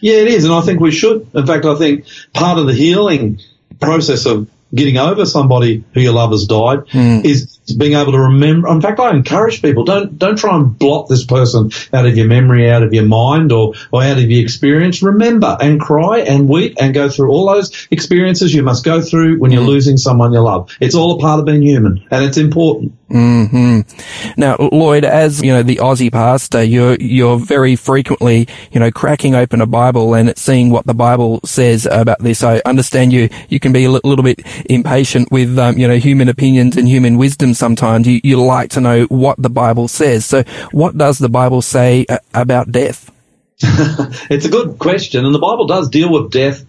Yeah, 0.00 0.14
it 0.14 0.28
is. 0.28 0.46
And 0.46 0.54
I 0.54 0.62
think 0.62 0.80
we 0.80 0.90
should. 0.90 1.28
In 1.34 1.46
fact, 1.46 1.66
I 1.66 1.74
think 1.74 2.06
part 2.32 2.58
of 2.58 2.66
the 2.66 2.72
healing 2.72 3.42
process 3.78 4.24
of 4.24 4.48
getting 4.74 4.96
over 4.96 5.26
somebody 5.26 5.84
who 5.92 6.00
you 6.00 6.12
love 6.12 6.30
has 6.30 6.46
died 6.46 6.86
mm. 6.86 7.22
is 7.22 7.57
being 7.72 7.94
able 7.94 8.12
to 8.12 8.20
remember. 8.20 8.68
In 8.68 8.80
fact, 8.80 9.00
I 9.00 9.10
encourage 9.10 9.62
people 9.62 9.84
don't 9.84 10.18
don't 10.18 10.36
try 10.36 10.56
and 10.56 10.78
blot 10.78 11.08
this 11.08 11.24
person 11.24 11.70
out 11.92 12.06
of 12.06 12.16
your 12.16 12.26
memory, 12.26 12.70
out 12.70 12.82
of 12.82 12.92
your 12.92 13.04
mind, 13.04 13.52
or 13.52 13.74
or 13.92 14.02
out 14.02 14.18
of 14.18 14.30
your 14.30 14.42
experience. 14.42 15.02
Remember 15.02 15.56
and 15.60 15.80
cry 15.80 16.20
and 16.20 16.48
weep 16.48 16.76
and 16.80 16.94
go 16.94 17.08
through 17.08 17.30
all 17.30 17.52
those 17.52 17.88
experiences 17.90 18.54
you 18.54 18.62
must 18.62 18.84
go 18.84 19.00
through 19.00 19.38
when 19.38 19.50
you're 19.50 19.62
mm. 19.62 19.68
losing 19.68 19.96
someone 19.96 20.32
you 20.32 20.40
love. 20.40 20.70
It's 20.80 20.94
all 20.94 21.16
a 21.16 21.20
part 21.20 21.40
of 21.40 21.46
being 21.46 21.62
human, 21.62 22.04
and 22.10 22.24
it's 22.24 22.36
important. 22.36 22.97
Hmm 23.10 23.80
Now, 24.36 24.56
Lloyd, 24.58 25.04
as 25.04 25.42
you 25.42 25.52
know, 25.52 25.62
the 25.62 25.76
Aussie 25.76 26.12
pastor, 26.12 26.62
you're 26.62 26.96
you're 26.96 27.38
very 27.38 27.74
frequently, 27.74 28.46
you 28.70 28.80
know, 28.80 28.90
cracking 28.90 29.34
open 29.34 29.62
a 29.62 29.66
Bible 29.66 30.14
and 30.14 30.36
seeing 30.36 30.70
what 30.70 30.84
the 30.84 30.94
Bible 30.94 31.40
says 31.44 31.86
about 31.90 32.18
this. 32.18 32.42
I 32.42 32.60
understand 32.66 33.12
you 33.12 33.30
you 33.48 33.60
can 33.60 33.72
be 33.72 33.84
a 33.84 33.90
little 33.90 34.22
bit 34.22 34.40
impatient 34.66 35.32
with, 35.32 35.58
um, 35.58 35.78
you 35.78 35.88
know, 35.88 35.96
human 35.96 36.28
opinions 36.28 36.76
and 36.76 36.86
human 36.86 37.16
wisdom. 37.16 37.54
Sometimes 37.54 38.06
you 38.06 38.20
you 38.22 38.42
like 38.42 38.70
to 38.70 38.80
know 38.80 39.04
what 39.04 39.40
the 39.40 39.50
Bible 39.50 39.88
says. 39.88 40.26
So, 40.26 40.42
what 40.70 40.98
does 40.98 41.18
the 41.18 41.30
Bible 41.30 41.62
say 41.62 42.04
uh, 42.10 42.18
about 42.34 42.70
death? 42.70 43.10
it's 44.30 44.44
a 44.44 44.50
good 44.50 44.78
question, 44.78 45.24
and 45.24 45.34
the 45.34 45.40
Bible 45.40 45.66
does 45.66 45.88
deal 45.88 46.12
with 46.12 46.30
death. 46.30 46.64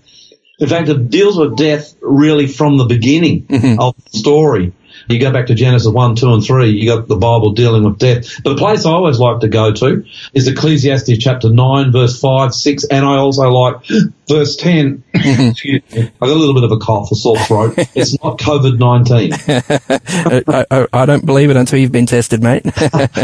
In 0.59 0.67
fact, 0.67 0.89
it 0.89 1.09
deals 1.09 1.37
with 1.37 1.57
death 1.57 1.95
really 2.01 2.47
from 2.47 2.77
the 2.77 2.85
beginning 2.85 3.43
mm-hmm. 3.43 3.79
of 3.79 3.95
the 3.95 4.17
story. 4.17 4.73
You 5.09 5.19
go 5.19 5.31
back 5.31 5.47
to 5.47 5.55
Genesis 5.55 5.91
1, 5.91 6.15
2, 6.17 6.33
and 6.33 6.43
3, 6.43 6.69
you 6.69 6.87
got 6.87 7.07
the 7.07 7.15
Bible 7.15 7.53
dealing 7.53 7.83
with 7.83 7.97
death. 7.97 8.43
But 8.43 8.51
the 8.51 8.57
place 8.57 8.85
I 8.85 8.91
always 8.91 9.17
like 9.17 9.39
to 9.39 9.47
go 9.47 9.73
to 9.73 10.05
is 10.35 10.47
Ecclesiastes 10.47 11.17
chapter 11.17 11.49
9, 11.49 11.91
verse 11.91 12.19
5, 12.19 12.53
6, 12.53 12.83
and 12.85 13.03
I 13.03 13.17
also 13.17 13.49
like 13.49 13.83
verse 14.27 14.55
10. 14.57 15.03
Excuse 15.15 15.81
me. 15.91 16.11
I 16.21 16.27
got 16.27 16.29
a 16.29 16.33
little 16.35 16.53
bit 16.53 16.63
of 16.63 16.71
a 16.71 16.77
cough, 16.77 17.11
a 17.11 17.15
sore 17.15 17.39
throat. 17.39 17.73
It's 17.95 18.23
not 18.23 18.37
COVID 18.37 18.77
19. 18.77 19.33
I, 20.47 20.65
I, 20.69 20.87
I, 20.93 21.05
don't 21.07 21.25
believe 21.25 21.49
it 21.49 21.57
until 21.57 21.79
you've 21.79 21.91
been 21.91 22.05
tested, 22.05 22.43
mate. 22.43 22.61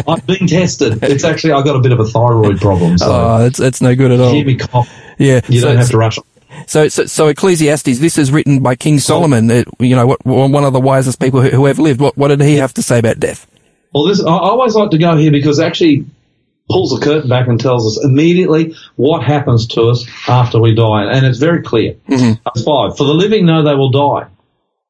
I've 0.08 0.26
been 0.26 0.48
tested. 0.48 1.04
It's 1.04 1.24
actually, 1.24 1.54
I've 1.54 1.66
got 1.66 1.76
a 1.76 1.82
bit 1.82 1.92
of 1.92 2.00
a 2.00 2.06
thyroid 2.06 2.60
problem. 2.60 2.98
So 2.98 3.06
oh, 3.08 3.46
it's, 3.46 3.60
it's 3.60 3.82
no 3.82 3.96
good 3.96 4.12
at 4.12 4.20
all. 4.20 4.34
Hear 4.34 4.44
me 4.46 4.56
cough. 4.56 4.92
Yeah. 5.20 5.42
You 5.48 5.60
so 5.60 5.68
don't 5.68 5.78
have 5.78 5.90
to 5.90 5.98
rush 5.98 6.18
so, 6.68 6.88
so, 6.88 7.06
so 7.06 7.28
Ecclesiastes, 7.28 8.00
this 8.00 8.18
is 8.18 8.32
written 8.32 8.62
by 8.62 8.76
King 8.76 9.00
Solomon, 9.00 9.50
uh, 9.50 9.64
you 9.80 9.96
know, 9.96 10.08
what, 10.08 10.26
one 10.26 10.64
of 10.64 10.74
the 10.74 10.80
wisest 10.80 11.20
people 11.20 11.42
who, 11.42 11.50
who 11.50 11.68
ever 11.68 11.82
lived. 11.82 12.00
What, 12.00 12.18
what 12.18 12.30
did 12.30 12.42
he 12.42 12.56
have 12.56 12.74
to 12.76 12.82
say 12.82 13.00
about 13.00 13.20
death? 13.20 13.48
Well, 13.94 14.06
this, 14.06 14.22
I 14.22 14.32
always 14.32 14.76
like 14.76 14.92
to 14.92 14.98
go 14.98 15.16
here 15.16 15.32
because 15.32 15.60
actually 15.60 16.06
pulls 16.70 16.98
the 16.98 17.04
curtain 17.04 17.30
back 17.30 17.48
and 17.48 17.60
tells 17.60 17.86
us 17.86 18.04
immediately 18.04 18.76
what 18.96 19.24
happens 19.24 19.68
to 19.68 19.84
us 19.84 20.06
after 20.28 20.60
we 20.60 20.74
die. 20.76 21.12
And 21.12 21.26
it's 21.26 21.38
very 21.38 21.62
clear. 21.62 21.94
Mm-hmm. 22.10 22.64
five. 22.64 22.98
For 22.98 23.06
the 23.06 23.14
living 23.14 23.46
know 23.46 23.64
they 23.64 23.76
will 23.76 23.92
die, 23.92 24.28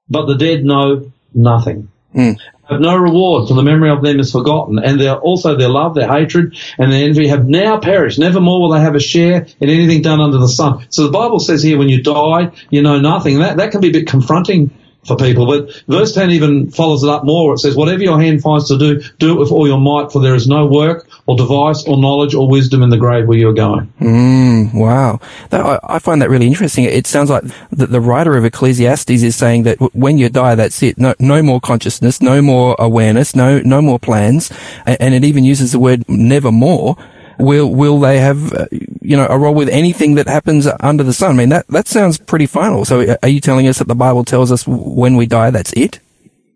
but 0.09 0.25
the 0.25 0.35
dead 0.35 0.63
know 0.63 1.11
nothing. 1.33 1.89
Mm 2.13 2.39
have 2.69 2.81
no 2.81 2.95
reward, 2.95 3.47
for 3.47 3.53
the 3.53 3.63
memory 3.63 3.89
of 3.89 4.01
them 4.01 4.19
is 4.19 4.31
forgotten, 4.31 4.79
and 4.79 4.99
their, 4.99 5.15
also 5.15 5.55
their 5.55 5.69
love, 5.69 5.95
their 5.95 6.07
hatred, 6.07 6.57
and 6.77 6.91
their 6.91 7.05
envy 7.05 7.27
have 7.27 7.47
now 7.47 7.79
perished. 7.79 8.19
Nevermore 8.19 8.61
will 8.61 8.69
they 8.71 8.81
have 8.81 8.95
a 8.95 8.99
share 8.99 9.47
in 9.59 9.69
anything 9.69 10.01
done 10.01 10.21
under 10.21 10.37
the 10.37 10.47
sun. 10.47 10.85
So 10.89 11.03
the 11.03 11.11
Bible 11.11 11.39
says 11.39 11.61
here, 11.61 11.77
when 11.77 11.89
you 11.89 12.01
die, 12.01 12.51
you 12.69 12.81
know 12.81 12.99
nothing. 12.99 13.39
That 13.39 13.57
that 13.57 13.71
can 13.71 13.81
be 13.81 13.89
a 13.89 13.93
bit 13.93 14.07
confronting 14.07 14.71
for 15.05 15.15
people. 15.15 15.45
But 15.45 15.83
verse 15.87 16.13
10 16.13 16.31
even 16.31 16.71
follows 16.71 17.03
it 17.03 17.09
up 17.09 17.23
more. 17.23 17.53
It 17.53 17.59
says, 17.59 17.75
whatever 17.75 18.03
your 18.03 18.19
hand 18.19 18.41
finds 18.41 18.67
to 18.69 18.77
do, 18.77 19.01
do 19.19 19.33
it 19.33 19.39
with 19.39 19.51
all 19.51 19.67
your 19.67 19.79
might, 19.79 20.11
for 20.11 20.21
there 20.21 20.35
is 20.35 20.47
no 20.47 20.65
work 20.65 21.07
or 21.27 21.35
device 21.35 21.87
or 21.87 21.97
knowledge 21.97 22.35
or 22.35 22.47
wisdom 22.47 22.81
in 22.83 22.89
the 22.89 22.97
grave 22.97 23.27
where 23.27 23.37
you're 23.37 23.53
going. 23.53 23.91
Mm, 23.99 24.73
wow. 24.73 25.19
That, 25.49 25.65
I, 25.65 25.79
I, 25.83 25.99
find 25.99 26.21
that 26.21 26.29
really 26.29 26.47
interesting. 26.47 26.83
It 26.85 27.07
sounds 27.07 27.29
like 27.29 27.43
the, 27.71 27.87
the 27.87 28.01
writer 28.01 28.35
of 28.37 28.45
Ecclesiastes 28.45 29.09
is 29.09 29.35
saying 29.35 29.63
that 29.63 29.77
when 29.95 30.17
you 30.17 30.29
die, 30.29 30.55
that's 30.55 30.81
it. 30.83 30.97
No, 30.97 31.15
no 31.19 31.41
more 31.41 31.59
consciousness, 31.59 32.21
no 32.21 32.41
more 32.41 32.75
awareness, 32.79 33.35
no, 33.35 33.59
no 33.59 33.81
more 33.81 33.99
plans. 33.99 34.51
And, 34.85 34.97
and 34.99 35.13
it 35.13 35.23
even 35.23 35.43
uses 35.43 35.71
the 35.71 35.79
word 35.79 36.07
nevermore 36.07 36.97
will 37.37 37.73
will 37.73 37.99
they 37.99 38.19
have 38.19 38.53
uh, 38.53 38.65
you 38.71 39.15
know 39.17 39.27
a 39.29 39.37
role 39.37 39.53
with 39.53 39.69
anything 39.69 40.15
that 40.15 40.27
happens 40.27 40.67
under 40.79 41.03
the 41.03 41.13
sun? 41.13 41.31
I 41.31 41.33
mean 41.33 41.49
that 41.49 41.67
that 41.67 41.87
sounds 41.87 42.17
pretty 42.17 42.45
final. 42.45 42.85
So 42.85 43.01
uh, 43.01 43.17
are 43.23 43.29
you 43.29 43.39
telling 43.39 43.67
us 43.67 43.79
that 43.79 43.87
the 43.87 43.95
Bible 43.95 44.23
tells 44.23 44.51
us 44.51 44.65
when 44.67 45.15
we 45.15 45.25
die 45.25 45.49
that's 45.49 45.73
it? 45.73 45.99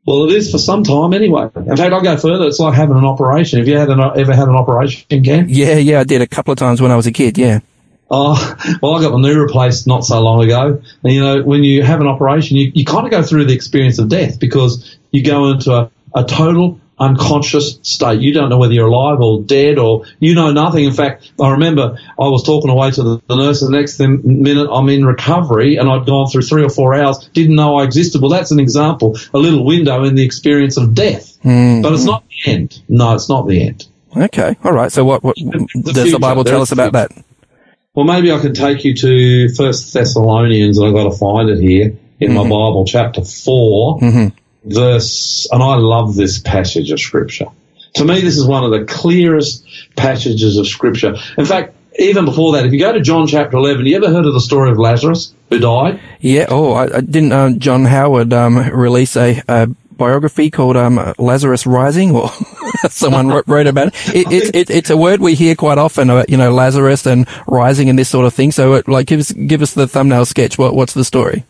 Well, 0.06 0.24
it 0.24 0.32
is 0.32 0.52
for 0.52 0.58
some 0.58 0.84
time 0.84 1.14
anyway. 1.14 1.50
In 1.56 1.78
fact, 1.78 1.94
I'll 1.94 2.02
go 2.02 2.18
further. 2.18 2.48
It's 2.48 2.60
like 2.60 2.74
having 2.74 2.98
an 2.98 3.06
operation. 3.06 3.60
Have 3.60 3.68
you 3.68 3.78
had 3.78 3.90
an, 3.90 4.00
ever 4.00 4.34
had 4.34 4.48
an 4.48 4.56
operation, 4.56 5.24
Ken? 5.24 5.46
Yeah, 5.50 5.76
yeah, 5.76 6.00
I 6.00 6.04
did 6.04 6.22
a 6.22 6.28
couple 6.28 6.52
of 6.52 6.58
times 6.58 6.82
when 6.82 6.90
I 6.90 6.96
was 6.96 7.06
a 7.06 7.12
kid. 7.12 7.38
Yeah. 7.38 7.60
Oh, 8.10 8.34
well, 8.82 8.96
I 8.96 9.02
got 9.02 9.14
my 9.14 9.22
knee 9.22 9.36
replaced 9.36 9.86
not 9.86 10.04
so 10.04 10.20
long 10.20 10.44
ago. 10.44 10.82
And, 11.04 11.14
you 11.14 11.22
know, 11.22 11.44
when 11.44 11.64
you 11.64 11.84
have 11.84 12.02
an 12.02 12.08
operation, 12.08 12.58
you, 12.58 12.72
you 12.74 12.86
kind 12.86 13.06
of 13.06 13.12
go 13.12 13.22
through 13.22 13.46
the 13.46 13.54
experience 13.54 14.00
of 14.00 14.10
death 14.10 14.40
because 14.40 14.98
you 15.12 15.24
go 15.24 15.52
into 15.52 15.72
a, 15.72 15.92
a 16.16 16.24
total 16.24 16.80
unconscious 17.00 17.80
state. 17.82 18.22
You 18.22 18.34
don't 18.34 18.50
know 18.50 18.58
whether 18.58 18.74
you're 18.74 18.88
alive 18.88 19.20
or 19.22 19.42
dead 19.42 19.78
or 19.78 20.06
you 20.20 20.36
know 20.36 20.52
nothing. 20.52 20.86
In 20.86 20.94
fact, 20.94 21.32
I 21.40 21.52
remember 21.52 21.98
I 22.20 22.28
was 22.28 22.44
talking 22.44 22.70
away 22.70 22.92
to 22.92 23.04
the, 23.04 23.22
the 23.28 23.36
nurse 23.36 23.62
the 23.62 23.70
next 23.70 24.00
minute 24.00 24.70
I'm 24.72 24.90
in 24.90 25.06
recovery 25.06 25.78
and 25.78 25.90
I'd 25.90 26.06
gone 26.06 26.28
through 26.28 26.44
three 26.44 26.64
or 26.64 26.70
four 26.70 26.94
hours, 26.94 27.30
didn't 27.34 27.56
know 27.56 27.78
I 27.78 27.84
existed. 27.84 28.22
Well, 28.22 28.32
that's 28.32 28.52
an 28.52 28.60
example, 28.60 29.18
a 29.34 29.38
little 29.38 29.66
window 29.66 30.04
in 30.04 30.16
the 30.16 30.24
experience 30.24 30.78
of 30.78 30.94
death. 30.94 31.38
Mm-hmm. 31.44 31.82
But 31.82 31.94
it's 31.94 32.06
not 32.06 32.24
the 32.28 32.52
end. 32.52 32.82
No, 32.90 33.16
it's 33.16 33.30
not 33.30 33.48
the 33.48 33.68
end. 33.68 33.88
Okay. 34.16 34.58
All 34.64 34.74
right. 34.74 34.92
So 34.92 35.06
what, 35.06 35.24
what 35.24 35.36
the 35.36 35.92
does 35.94 36.12
the 36.12 36.20
Bible 36.20 36.44
tell 36.44 36.62
us 36.62 36.72
about 36.72 36.94
that? 36.94 37.12
Well, 37.94 38.06
maybe 38.06 38.32
I 38.32 38.40
could 38.40 38.56
take 38.56 38.84
you 38.86 38.94
to 38.96 39.54
First 39.56 39.94
Thessalonians, 39.94 40.78
and 40.78 40.88
I've 40.88 40.94
got 40.94 41.12
to 41.12 41.18
find 41.18 41.50
it 41.50 41.60
here 41.60 41.98
in 42.20 42.32
mm-hmm. 42.32 42.36
my 42.36 42.44
Bible, 42.44 42.86
chapter 42.86 43.24
4 43.24 44.00
mm-hmm 44.00 44.38
verse, 44.64 45.48
and 45.52 45.62
I 45.62 45.76
love 45.76 46.16
this 46.16 46.40
passage 46.40 46.92
of 46.92 47.00
scripture. 47.00 47.48
To 47.96 48.06
me, 48.06 48.22
this 48.22 48.38
is 48.38 48.46
one 48.46 48.64
of 48.64 48.72
the 48.72 48.86
clearest 48.86 49.66
passages 49.96 50.58
of 50.58 50.68
scripture. 50.68 51.16
In 51.38 51.46
fact, 51.46 51.76
even 51.98 52.26
before 52.26 52.54
that, 52.54 52.66
if 52.66 52.72
you 52.72 52.80
go 52.80 52.94
to 52.94 53.02
John 53.02 53.28
chapter 53.28 53.58
11, 53.58 53.86
you 53.86 53.96
ever 53.98 54.10
heard 54.10 54.26
of 54.26 54.34
the 54.34 54.40
story 54.40 54.70
of 54.70 54.78
Lazarus 54.78 55.34
who 55.50 55.60
died? 55.60 56.00
Yeah. 56.20 56.46
Oh, 56.50 56.74
I, 56.74 56.98
I 56.98 57.02
didn't 57.02 57.32
uh, 57.32 57.52
John 57.54 57.86
Howard 57.86 58.32
um, 58.32 58.58
release 58.58 59.16
a, 59.18 59.42
a, 59.48 59.68
biography 59.68 60.50
called 60.50 60.78
um, 60.78 61.14
Lazarus 61.18 61.68
Rising, 61.68 62.16
or 62.16 62.32
someone 62.90 63.28
wrote 63.46 63.68
about 63.68 63.90
it. 63.90 64.16
It, 64.16 64.32
it, 64.32 64.56
it. 64.56 64.70
It's 64.70 64.90
a 64.90 64.96
word 64.96 65.20
we 65.20 65.36
hear 65.36 65.56
quite 65.56 65.78
often, 65.78 66.10
uh, 66.10 66.24
you 66.30 66.38
know, 66.38 66.54
Lazarus 66.54 67.06
and 67.06 67.28
rising 67.48 67.90
and 67.90 68.00
this 68.00 68.08
sort 68.08 68.26
of 68.26 68.34
thing. 68.34 68.54
So, 68.54 68.76
it, 68.76 68.88
like, 68.88 69.08
give 69.08 69.20
us 69.20 69.34
give 69.34 69.62
us 69.62 69.74
the 69.74 69.90
thumbnail 69.90 70.24
sketch. 70.24 70.58
What, 70.58 70.74
what's 70.74 70.94
the 70.94 71.04
story? 71.04 71.44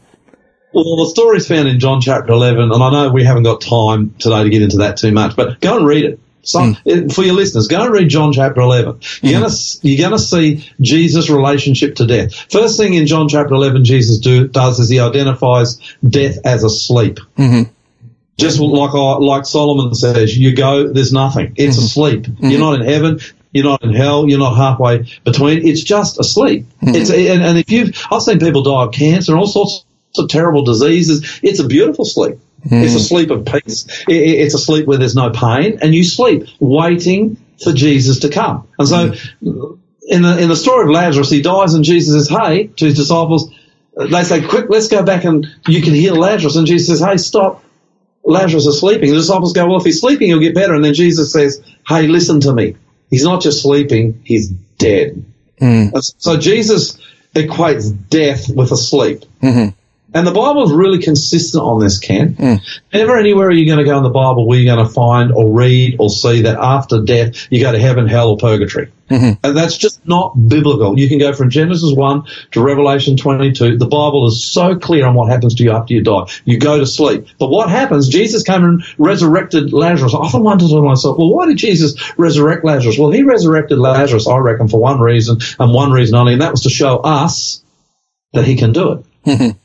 Well, 0.72 0.98
the 0.98 1.10
story's 1.10 1.48
found 1.48 1.68
in 1.68 1.80
John 1.80 2.00
chapter 2.00 2.32
11, 2.32 2.72
and 2.72 2.84
I 2.84 2.92
know 2.92 3.10
we 3.10 3.24
haven't 3.24 3.44
got 3.44 3.62
time 3.62 4.14
today 4.20 4.44
to 4.44 4.50
get 4.50 4.62
into 4.62 4.78
that 4.78 4.98
too 4.98 5.12
much, 5.12 5.36
but 5.36 5.60
go 5.62 5.78
and 5.78 5.88
read 5.88 6.06
it. 6.06 6.20
So, 6.42 6.60
mm. 6.60 7.14
for 7.14 7.24
your 7.24 7.34
listeners, 7.34 7.68
go 7.68 7.84
and 7.84 7.94
read 7.94 8.10
John 8.10 8.34
chapter 8.34 8.62
11. 8.62 9.02
You're 9.22 9.40
mm. 9.40 9.42
gonna, 9.42 9.54
you're 9.82 10.10
gonna 10.10 10.20
see 10.20 10.68
Jesus' 10.80 11.30
relationship 11.30 11.96
to 11.96 12.06
death. 12.06 12.34
First 12.52 12.78
thing 12.78 12.94
in 12.94 13.08
John 13.08 13.28
chapter 13.28 13.54
11 13.54 13.84
Jesus 13.84 14.20
do, 14.20 14.48
does 14.48 14.80
is 14.80 14.90
he 14.90 15.00
identifies 15.00 15.80
death 16.08 16.38
as 16.46 16.64
a 16.64 16.70
sleep. 16.70 17.20
Mm-hmm. 17.38 17.72
Just 18.38 18.60
like, 18.60 18.94
like 18.94 19.46
Solomon 19.46 19.94
says, 19.94 20.38
you 20.38 20.56
go, 20.56 20.94
there's 20.94 21.12
nothing. 21.12 21.54
It's 21.58 21.76
mm-hmm. 21.76 21.86
asleep. 21.86 22.22
Mm-hmm. 22.22 22.46
You're 22.46 22.60
not 22.60 22.80
in 22.80 22.88
heaven. 22.88 23.20
You're 23.52 23.66
not 23.66 23.84
in 23.84 23.94
hell. 23.94 24.30
You're 24.30 24.40
not 24.40 24.56
halfway 24.56 25.12
between. 25.26 25.68
It's 25.68 25.84
just 25.84 26.20
asleep. 26.20 26.66
Mm-hmm. 26.82 26.96
It's, 26.96 27.10
and, 27.10 27.44
and 27.44 27.58
if 27.58 27.70
you've, 27.70 28.02
I've 28.10 28.22
seen 28.22 28.40
people 28.40 28.64
die 28.64 28.84
of 28.84 28.94
cancer 28.94 29.34
and 29.34 29.40
all 29.42 29.48
sorts 29.48 29.84
of 30.18 30.30
terrible 30.30 30.64
diseases. 30.64 31.40
It's 31.44 31.60
a 31.60 31.68
beautiful 31.68 32.06
sleep. 32.06 32.40
Mm. 32.66 32.84
It's 32.84 32.96
a 32.96 33.00
sleep 33.00 33.30
of 33.30 33.46
peace. 33.46 33.88
It's 34.08 34.54
a 34.54 34.60
sleep 34.60 34.86
where 34.86 34.98
there's 34.98 35.16
no 35.16 35.30
pain, 35.30 35.80
and 35.82 35.94
you 35.94 36.04
sleep 36.04 36.48
waiting 36.60 37.38
for 37.64 37.72
Jesus 37.72 38.20
to 38.20 38.30
come. 38.30 38.68
And 38.78 38.88
so, 38.88 39.10
mm. 39.12 39.80
in 40.08 40.22
the 40.22 40.38
in 40.40 40.50
the 40.50 40.56
story 40.56 40.84
of 40.84 40.90
Lazarus, 40.90 41.30
he 41.30 41.42
dies, 41.42 41.74
and 41.74 41.84
Jesus 41.84 42.14
says, 42.16 42.38
"Hey," 42.38 42.68
to 42.68 42.86
his 42.86 42.96
disciples. 42.96 43.54
They 43.96 44.24
say, 44.24 44.42
"Quick, 44.42 44.66
let's 44.70 44.88
go 44.88 45.04
back 45.04 45.24
and 45.24 45.48
you 45.68 45.82
can 45.82 45.94
heal 45.94 46.16
Lazarus." 46.16 46.56
And 46.56 46.68
Jesus 46.68 46.88
says, 46.88 47.00
"Hey, 47.00 47.18
stop." 47.18 47.64
Lazarus 48.26 48.66
is 48.66 48.80
sleeping. 48.80 49.10
The 49.10 49.16
disciples 49.16 49.54
go, 49.54 49.66
well, 49.68 49.78
if 49.78 49.86
he's 49.86 50.02
sleeping, 50.02 50.28
he'll 50.28 50.40
get 50.40 50.54
better. 50.54 50.76
And 50.76 50.84
then 50.84 50.94
Jesus 50.94 51.32
says, 51.32 51.64
hey, 51.88 52.08
listen 52.08 52.42
to 52.42 52.54
me. 52.54 52.76
He's 53.10 53.24
not 53.24 53.42
just 53.42 53.64
sleeping, 53.64 54.22
he's 54.24 54.50
dead. 54.50 55.26
Mm. 55.60 56.14
So 56.18 56.38
Jesus 56.38 56.98
equates 57.34 57.92
death 58.10 58.50
with 58.50 58.72
a 58.72 58.78
sleep. 58.78 59.24
Mm-hmm. 59.42 59.70
And 60.14 60.26
the 60.26 60.32
Bible 60.32 60.64
is 60.64 60.72
really 60.72 61.00
consistent 61.00 61.64
on 61.64 61.80
this, 61.80 62.00
Ken. 62.00 62.36
Mm. 62.36 62.80
Never 62.94 63.18
anywhere 63.18 63.48
are 63.48 63.52
you 63.52 63.66
going 63.66 63.78
to 63.78 63.86
go 63.86 63.98
in 63.98 64.04
the 64.04 64.10
Bible 64.10 64.48
where 64.48 64.58
you're 64.58 64.74
going 64.74 64.86
to 64.86 64.92
find 64.92 65.32
or 65.32 65.52
read 65.54 65.98
or 66.00 66.10
see 66.10 66.44
that 66.44 66.58
after 66.58 67.02
death 67.04 67.48
you 67.52 67.62
go 67.62 67.72
to 67.72 67.80
heaven, 67.80 68.08
hell, 68.08 68.30
or 68.30 68.38
purgatory. 68.38 68.92
Mm-hmm. 69.10 69.44
And 69.44 69.58
that's 69.58 69.78
just 69.78 70.08
not 70.08 70.34
biblical. 70.48 70.98
You 70.98 71.10
can 71.10 71.20
go 71.20 71.34
from 71.34 71.50
Genesis 71.50 71.94
1 71.96 72.24
to 72.52 72.64
Revelation 72.64 73.18
22. 73.18 73.78
The 73.78 73.88
Bible 73.88 74.28
is 74.28 74.44
so 74.44 74.78
clear 74.78 75.06
on 75.06 75.16
what 75.16 75.32
happens 75.32 75.56
to 75.56 75.64
you 75.64 75.72
after 75.72 75.94
you 75.94 76.02
die. 76.02 76.26
You 76.46 76.60
go 76.60 76.80
to 76.80 76.86
sleep. 76.86 77.28
But 77.40 77.50
what 77.50 77.70
happens? 77.70 78.08
Jesus 78.08 78.44
came 78.44 78.64
and 78.64 78.84
resurrected 78.98 79.74
Lazarus. 79.74 80.14
I 80.14 80.18
often 80.18 80.44
wonder 80.44 80.68
to 80.68 80.82
myself, 80.82 81.18
well, 81.18 81.34
why 81.34 81.48
did 81.48 81.58
Jesus 81.58 81.96
resurrect 82.18 82.64
Lazarus? 82.64 82.98
Well, 82.98 83.12
he 83.12 83.24
resurrected 83.24 83.80
Lazarus, 83.80 84.28
I 84.28 84.38
reckon, 84.38 84.68
for 84.68 84.80
one 84.80 85.00
reason 85.00 85.40
and 85.60 85.74
one 85.74 85.92
reason 85.92 86.16
only, 86.16 86.34
and 86.34 86.42
that 86.42 86.52
was 86.52 86.64
to 86.64 86.70
show 86.70 86.98
us 86.98 87.64
that 88.34 88.46
he 88.46 88.56
can 88.56 88.74
do 88.74 88.92
it. 88.92 89.06
Mm-hmm. 89.26 89.58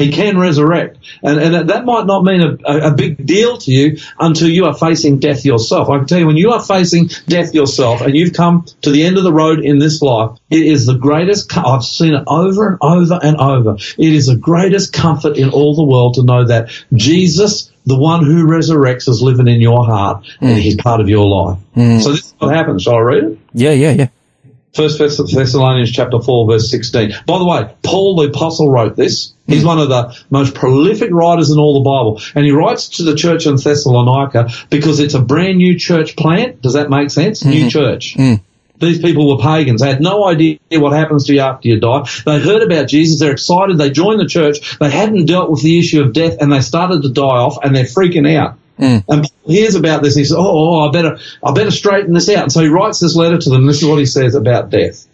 He 0.00 0.10
can 0.10 0.38
resurrect. 0.38 0.98
And, 1.22 1.38
and 1.38 1.68
that 1.68 1.84
might 1.84 2.06
not 2.06 2.24
mean 2.24 2.40
a, 2.64 2.88
a, 2.88 2.94
big 2.94 3.26
deal 3.26 3.58
to 3.58 3.70
you 3.70 3.98
until 4.18 4.48
you 4.48 4.64
are 4.64 4.74
facing 4.74 5.18
death 5.18 5.44
yourself. 5.44 5.90
I 5.90 5.98
can 5.98 6.06
tell 6.06 6.18
you, 6.18 6.26
when 6.26 6.38
you 6.38 6.52
are 6.52 6.62
facing 6.62 7.08
death 7.28 7.52
yourself 7.52 8.00
and 8.00 8.16
you've 8.16 8.32
come 8.32 8.64
to 8.80 8.90
the 8.90 9.04
end 9.04 9.18
of 9.18 9.24
the 9.24 9.32
road 9.32 9.60
in 9.60 9.78
this 9.78 10.00
life, 10.00 10.38
it 10.48 10.62
is 10.62 10.86
the 10.86 10.96
greatest, 10.96 11.54
I've 11.56 11.84
seen 11.84 12.14
it 12.14 12.24
over 12.26 12.68
and 12.68 12.78
over 12.80 13.18
and 13.22 13.36
over. 13.36 13.74
It 13.74 14.12
is 14.14 14.26
the 14.26 14.36
greatest 14.36 14.94
comfort 14.94 15.36
in 15.36 15.50
all 15.50 15.76
the 15.76 15.84
world 15.84 16.14
to 16.14 16.22
know 16.22 16.46
that 16.46 16.70
Jesus, 16.94 17.70
the 17.84 17.98
one 17.98 18.24
who 18.24 18.46
resurrects, 18.46 19.08
is 19.08 19.20
living 19.20 19.48
in 19.48 19.60
your 19.60 19.84
heart 19.84 20.24
mm. 20.24 20.48
and 20.48 20.58
he's 20.58 20.76
part 20.76 21.00
of 21.00 21.08
your 21.10 21.26
life. 21.26 21.58
Mm. 21.76 22.02
So 22.02 22.12
this 22.12 22.26
is 22.26 22.34
what 22.38 22.54
happens. 22.54 22.84
Shall 22.84 22.94
I 22.94 23.00
read 23.00 23.24
it? 23.24 23.38
Yeah, 23.52 23.72
yeah, 23.72 23.92
yeah. 23.92 24.08
First 24.72 24.98
Thessalonians 24.98 25.90
chapter 25.90 26.20
4 26.20 26.46
verse 26.46 26.70
16. 26.70 27.12
By 27.26 27.38
the 27.38 27.44
way, 27.44 27.74
Paul 27.82 28.16
the 28.16 28.28
apostle 28.28 28.70
wrote 28.70 28.96
this. 28.96 29.32
He's 29.46 29.64
one 29.64 29.80
of 29.80 29.88
the 29.88 30.16
most 30.30 30.54
prolific 30.54 31.10
writers 31.10 31.50
in 31.50 31.58
all 31.58 31.74
the 31.74 31.84
Bible. 31.84 32.22
And 32.36 32.44
he 32.44 32.52
writes 32.52 32.88
to 32.98 33.02
the 33.02 33.16
church 33.16 33.46
in 33.46 33.56
Thessalonica 33.56 34.48
because 34.70 35.00
it's 35.00 35.14
a 35.14 35.20
brand 35.20 35.58
new 35.58 35.76
church 35.76 36.14
plant. 36.14 36.62
Does 36.62 36.74
that 36.74 36.88
make 36.88 37.10
sense? 37.10 37.42
Mm-hmm. 37.42 37.50
New 37.50 37.70
church. 37.70 38.14
Mm. 38.16 38.40
These 38.80 39.00
people 39.00 39.28
were 39.28 39.42
pagans. 39.42 39.82
They 39.82 39.88
had 39.88 40.00
no 40.00 40.26
idea 40.26 40.58
what 40.72 40.92
happens 40.92 41.26
to 41.26 41.34
you 41.34 41.40
after 41.40 41.68
you 41.68 41.80
die. 41.80 42.08
They 42.24 42.40
heard 42.40 42.62
about 42.62 42.88
Jesus. 42.88 43.20
They're 43.20 43.32
excited. 43.32 43.76
They 43.76 43.90
join 43.90 44.16
the 44.16 44.26
church. 44.26 44.78
They 44.78 44.90
hadn't 44.90 45.26
dealt 45.26 45.50
with 45.50 45.62
the 45.62 45.78
issue 45.78 46.02
of 46.02 46.14
death 46.14 46.38
and 46.40 46.50
they 46.50 46.60
started 46.60 47.02
to 47.02 47.10
die 47.10 47.22
off 47.22 47.58
and 47.62 47.76
they're 47.76 47.84
freaking 47.84 48.34
out. 48.36 48.58
Mm. 48.80 49.04
And 49.08 49.22
Paul 49.22 49.52
hears 49.52 49.74
about 49.74 50.02
this. 50.02 50.16
And 50.16 50.20
he 50.20 50.24
says, 50.24 50.36
oh, 50.36 50.46
oh, 50.46 50.88
I 50.88 50.92
better, 50.92 51.18
I 51.44 51.52
better 51.52 51.70
straighten 51.70 52.14
this 52.14 52.28
out. 52.28 52.44
And 52.44 52.52
so 52.52 52.60
he 52.60 52.68
writes 52.68 53.00
this 53.00 53.14
letter 53.14 53.38
to 53.38 53.50
them. 53.50 53.66
This 53.66 53.82
is 53.82 53.88
what 53.88 53.98
he 53.98 54.06
says 54.06 54.34
about 54.34 54.70
death. 54.70 55.06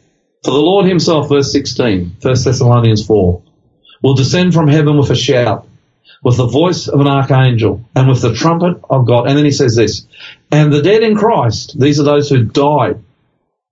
For 0.45 0.53
the 0.53 0.59
Lord 0.59 0.87
himself, 0.87 1.29
verse 1.29 1.51
16, 1.53 2.17
1 2.21 2.35
Thessalonians 2.45 3.05
4, 3.07 3.43
will 4.03 4.15
descend 4.15 4.55
from 4.55 4.69
heaven 4.69 4.97
with 4.97 5.11
a 5.11 5.17
shout, 5.17 5.67
with 6.23 6.37
the 6.37 6.47
voice 6.47 6.87
of 6.87 7.01
an 7.01 7.09
archangel, 7.09 7.85
and 7.95 8.09
with 8.09 8.23
the 8.23 8.35
trumpet 8.35 8.81
of 8.89 9.07
God. 9.07 9.27
And 9.27 9.37
then 9.37 9.45
he 9.45 9.51
says 9.51 9.75
this, 9.75 10.07
and 10.53 10.73
the 10.73 10.83
dead 10.83 11.03
in 11.03 11.17
Christ, 11.17 11.79
these 11.79 11.99
are 11.99 12.05
those 12.05 12.31
who 12.31 12.45
died 12.45 13.03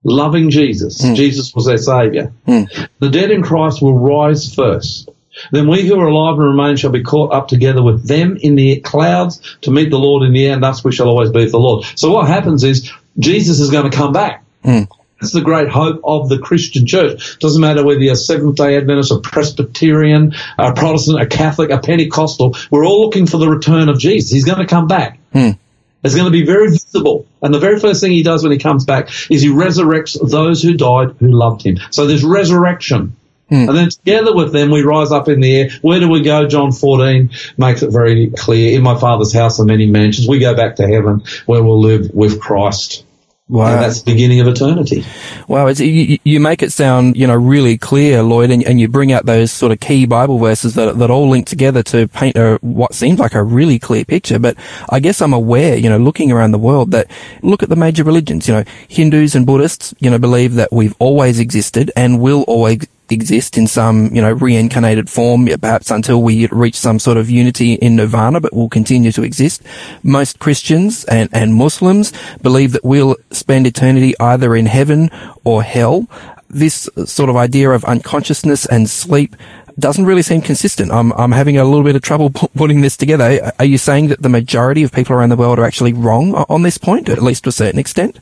loving 0.03 0.49
Jesus. 0.49 1.01
Mm. 1.01 1.15
Jesus 1.15 1.53
was 1.53 1.65
their 1.65 1.77
savior. 1.77 2.31
Mm. 2.47 2.89
The 2.99 3.09
dead 3.09 3.31
in 3.31 3.41
Christ 3.41 3.81
will 3.81 3.97
rise 3.97 4.53
first. 4.53 5.09
Then 5.51 5.67
we 5.67 5.87
who 5.87 5.99
are 5.99 6.07
alive 6.07 6.39
and 6.39 6.47
remain 6.47 6.77
shall 6.77 6.91
be 6.91 7.03
caught 7.03 7.33
up 7.33 7.47
together 7.47 7.83
with 7.83 8.07
them 8.07 8.37
in 8.37 8.55
the 8.55 8.79
clouds 8.79 9.57
to 9.61 9.71
meet 9.71 9.89
the 9.89 9.99
Lord 9.99 10.23
in 10.23 10.33
the 10.33 10.47
air, 10.47 10.53
and 10.53 10.63
thus 10.63 10.83
we 10.83 10.91
shall 10.91 11.07
always 11.07 11.29
be 11.29 11.43
with 11.43 11.51
the 11.51 11.59
Lord. 11.59 11.85
So 11.95 12.11
what 12.11 12.27
happens 12.27 12.63
is 12.63 12.91
Jesus 13.19 13.59
is 13.59 13.71
going 13.71 13.89
to 13.89 13.95
come 13.95 14.13
back. 14.13 14.43
Mm. 14.63 14.87
That's 15.19 15.33
the 15.33 15.41
great 15.41 15.69
hope 15.69 16.01
of 16.03 16.27
the 16.27 16.39
Christian 16.39 16.85
church. 16.85 17.39
Doesn't 17.39 17.61
matter 17.61 17.85
whether 17.85 17.99
you're 17.99 18.13
a 18.13 18.17
Seventh 18.17 18.57
day 18.57 18.75
Adventist, 18.75 19.11
a 19.11 19.19
Presbyterian, 19.19 20.33
a 20.57 20.73
Protestant, 20.73 21.21
a 21.21 21.25
Catholic, 21.25 21.71
a 21.71 21.79
Pentecostal, 21.79 22.55
we're 22.69 22.85
all 22.85 23.05
looking 23.05 23.25
for 23.25 23.37
the 23.37 23.49
return 23.49 23.87
of 23.87 23.97
Jesus. 23.97 24.31
He's 24.31 24.45
going 24.45 24.59
to 24.59 24.67
come 24.67 24.87
back. 24.87 25.19
Mm. 25.33 25.57
It's 26.03 26.13
going 26.13 26.25
to 26.25 26.31
be 26.31 26.45
very 26.45 26.69
visible. 26.69 27.25
And 27.41 27.53
the 27.53 27.59
very 27.59 27.79
first 27.79 28.01
thing 28.01 28.11
he 28.11 28.21
does 28.23 28.43
when 28.43 28.51
he 28.51 28.59
comes 28.59 28.85
back 28.85 29.09
is 29.31 29.41
he 29.41 29.49
resurrects 29.49 30.17
those 30.29 30.61
who 30.61 30.75
died 30.75 31.15
who 31.19 31.31
loved 31.31 31.63
him. 31.63 31.77
So 31.89 32.05
there's 32.05 32.23
resurrection. 32.23 33.15
Mm. 33.51 33.69
And 33.69 33.77
then 33.77 33.89
together 33.89 34.33
with 34.33 34.53
them, 34.53 34.71
we 34.71 34.81
rise 34.81 35.11
up 35.11 35.27
in 35.27 35.39
the 35.39 35.55
air. 35.55 35.69
Where 35.81 35.99
do 35.99 36.09
we 36.09 36.21
go? 36.21 36.47
John 36.47 36.71
14 36.71 37.29
makes 37.57 37.83
it 37.83 37.91
very 37.91 38.31
clear. 38.31 38.75
In 38.75 38.83
my 38.83 38.99
Father's 38.99 39.33
house 39.33 39.59
are 39.59 39.65
many 39.65 39.85
mansions. 39.85 40.27
We 40.27 40.39
go 40.39 40.55
back 40.55 40.77
to 40.77 40.87
heaven 40.87 41.23
where 41.45 41.63
we'll 41.63 41.79
live 41.79 42.09
with 42.13 42.41
Christ. 42.41 43.03
Wow. 43.47 43.73
And 43.73 43.83
that's 43.83 44.01
the 44.01 44.11
beginning 44.11 44.39
of 44.39 44.47
eternity. 44.47 45.05
Wow. 45.47 45.67
You, 45.67 46.17
you, 46.23 46.39
make 46.39 46.63
it 46.63 46.71
sound, 46.71 47.15
you 47.15 47.27
know, 47.27 47.35
really 47.35 47.77
clear, 47.77 48.23
Lloyd, 48.23 48.49
and, 48.49 48.63
and, 48.63 48.79
you 48.79 48.87
bring 48.87 49.11
out 49.11 49.27
those 49.27 49.51
sort 49.51 49.71
of 49.71 49.79
key 49.79 50.07
Bible 50.07 50.39
verses 50.39 50.73
that, 50.73 50.97
that 50.97 51.11
all 51.11 51.29
link 51.29 51.45
together 51.45 51.83
to 51.83 52.07
paint 52.07 52.37
a, 52.37 52.57
what 52.61 52.95
seems 52.95 53.19
like 53.19 53.35
a 53.35 53.43
really 53.43 53.77
clear 53.77 54.03
picture. 54.03 54.39
But 54.39 54.57
I 54.89 54.99
guess 54.99 55.21
I'm 55.21 55.33
aware, 55.33 55.77
you 55.77 55.91
know, 55.91 55.99
looking 55.99 56.31
around 56.31 56.51
the 56.51 56.57
world 56.57 56.89
that 56.91 57.05
look 57.43 57.61
at 57.61 57.69
the 57.69 57.75
major 57.75 58.03
religions, 58.03 58.47
you 58.47 58.55
know, 58.55 58.63
Hindus 58.87 59.35
and 59.35 59.45
Buddhists, 59.45 59.93
you 59.99 60.09
know, 60.09 60.17
believe 60.17 60.55
that 60.55 60.73
we've 60.73 60.95
always 60.97 61.39
existed 61.39 61.91
and 61.95 62.19
will 62.19 62.41
always 62.47 62.87
exist 63.09 63.57
in 63.57 63.67
some, 63.67 64.13
you 64.13 64.21
know, 64.21 64.31
reincarnated 64.31 65.09
form, 65.09 65.47
perhaps 65.61 65.91
until 65.91 66.21
we 66.21 66.47
reach 66.47 66.75
some 66.75 66.99
sort 66.99 67.17
of 67.17 67.29
unity 67.29 67.73
in 67.73 67.95
nirvana, 67.95 68.41
but 68.41 68.53
will 68.53 68.69
continue 68.69 69.11
to 69.11 69.23
exist. 69.23 69.61
Most 70.03 70.39
Christians 70.39 71.05
and, 71.05 71.29
and 71.31 71.53
Muslims 71.53 72.13
believe 72.41 72.71
that 72.71 72.83
we'll 72.83 73.15
spend 73.31 73.67
eternity 73.67 74.15
either 74.19 74.55
in 74.55 74.65
heaven 74.65 75.09
or 75.43 75.63
hell. 75.63 76.07
This 76.49 76.89
sort 77.05 77.29
of 77.29 77.35
idea 77.35 77.71
of 77.71 77.83
unconsciousness 77.85 78.65
and 78.65 78.89
sleep 78.89 79.35
doesn't 79.77 80.05
really 80.05 80.21
seem 80.21 80.41
consistent. 80.41 80.91
I'm, 80.91 81.11
I'm 81.13 81.31
having 81.31 81.57
a 81.57 81.65
little 81.65 81.83
bit 81.83 81.95
of 81.95 82.01
trouble 82.01 82.29
putting 82.55 82.81
this 82.81 82.97
together. 82.97 83.51
Are 83.59 83.65
you 83.65 83.77
saying 83.77 84.07
that 84.07 84.21
the 84.21 84.29
majority 84.29 84.83
of 84.83 84.91
people 84.91 85.15
around 85.15 85.29
the 85.29 85.35
world 85.35 85.59
are 85.59 85.65
actually 85.65 85.93
wrong 85.93 86.33
on 86.33 86.63
this 86.63 86.77
point, 86.77 87.09
at 87.09 87.21
least 87.21 87.43
to 87.43 87.49
a 87.49 87.53
certain 87.53 87.79
extent? 87.79 88.19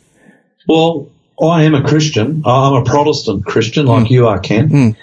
Well, 0.67 1.09
I 1.41 1.63
am 1.63 1.75
a 1.75 1.83
Christian. 1.83 2.43
I'm 2.45 2.73
a 2.73 2.83
Protestant 2.83 3.45
Christian, 3.45 3.85
like 3.85 4.05
mm. 4.05 4.09
you 4.11 4.27
are, 4.27 4.39
Ken. 4.39 4.69
Mm. 4.69 4.95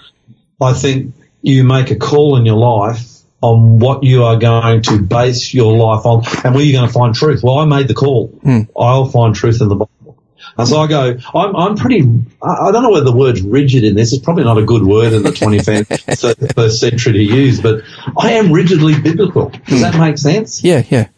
I 0.60 0.72
think 0.74 1.14
you 1.42 1.64
make 1.64 1.90
a 1.90 1.96
call 1.96 2.36
in 2.36 2.46
your 2.46 2.56
life 2.56 3.06
on 3.42 3.78
what 3.78 4.04
you 4.04 4.24
are 4.24 4.36
going 4.36 4.82
to 4.82 5.00
base 5.00 5.54
your 5.54 5.76
life 5.76 6.04
on 6.04 6.22
and 6.44 6.54
where 6.54 6.62
you're 6.62 6.78
going 6.78 6.88
to 6.88 6.92
find 6.92 7.14
truth. 7.14 7.42
Well, 7.42 7.58
I 7.58 7.64
made 7.64 7.88
the 7.88 7.94
call. 7.94 8.28
Mm. 8.44 8.68
I'll 8.76 9.06
find 9.06 9.34
truth 9.34 9.60
in 9.60 9.68
the 9.68 9.76
Bible. 9.76 10.18
And 10.58 10.68
so 10.68 10.78
I 10.78 10.88
go, 10.88 11.16
I'm, 11.34 11.56
I'm 11.56 11.76
pretty, 11.76 12.00
I 12.42 12.70
don't 12.70 12.82
know 12.82 12.90
whether 12.90 13.04
the 13.04 13.16
word's 13.16 13.40
rigid 13.40 13.84
in 13.84 13.94
this. 13.94 14.12
It's 14.12 14.22
probably 14.22 14.44
not 14.44 14.58
a 14.58 14.64
good 14.64 14.84
word 14.84 15.12
in 15.12 15.22
the 15.22 15.30
21st 15.30 16.70
century 16.78 17.12
to 17.12 17.22
use, 17.22 17.60
but 17.60 17.82
I 18.18 18.32
am 18.32 18.52
rigidly 18.52 19.00
biblical. 19.00 19.50
Does 19.66 19.80
that 19.80 19.98
make 19.98 20.18
sense? 20.18 20.62
Yeah, 20.62 20.82
yeah. 20.90 21.08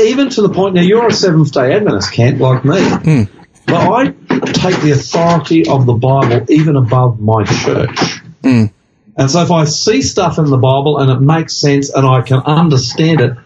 Even 0.00 0.28
to 0.30 0.42
the 0.42 0.50
point, 0.50 0.76
now 0.76 0.82
you're 0.82 1.06
a 1.08 1.12
Seventh 1.12 1.52
day 1.52 1.74
Adventist, 1.74 2.12
Kent, 2.12 2.38
like 2.38 2.64
me. 2.64 2.76
Mm. 2.76 3.28
But 3.66 3.74
I 3.74 4.10
take 4.40 4.80
the 4.80 4.92
authority 4.92 5.66
of 5.66 5.86
the 5.86 5.94
Bible 5.94 6.46
even 6.50 6.76
above 6.76 7.20
my 7.20 7.44
church. 7.44 7.96
Mm. 8.42 8.72
And 9.16 9.30
so 9.30 9.42
if 9.42 9.50
I 9.50 9.64
see 9.64 10.02
stuff 10.02 10.38
in 10.38 10.46
the 10.46 10.56
Bible 10.56 10.98
and 10.98 11.10
it 11.10 11.20
makes 11.20 11.56
sense 11.56 11.90
and 11.90 12.06
I 12.06 12.22
can 12.22 12.40
understand 12.40 13.20
it, 13.20 13.36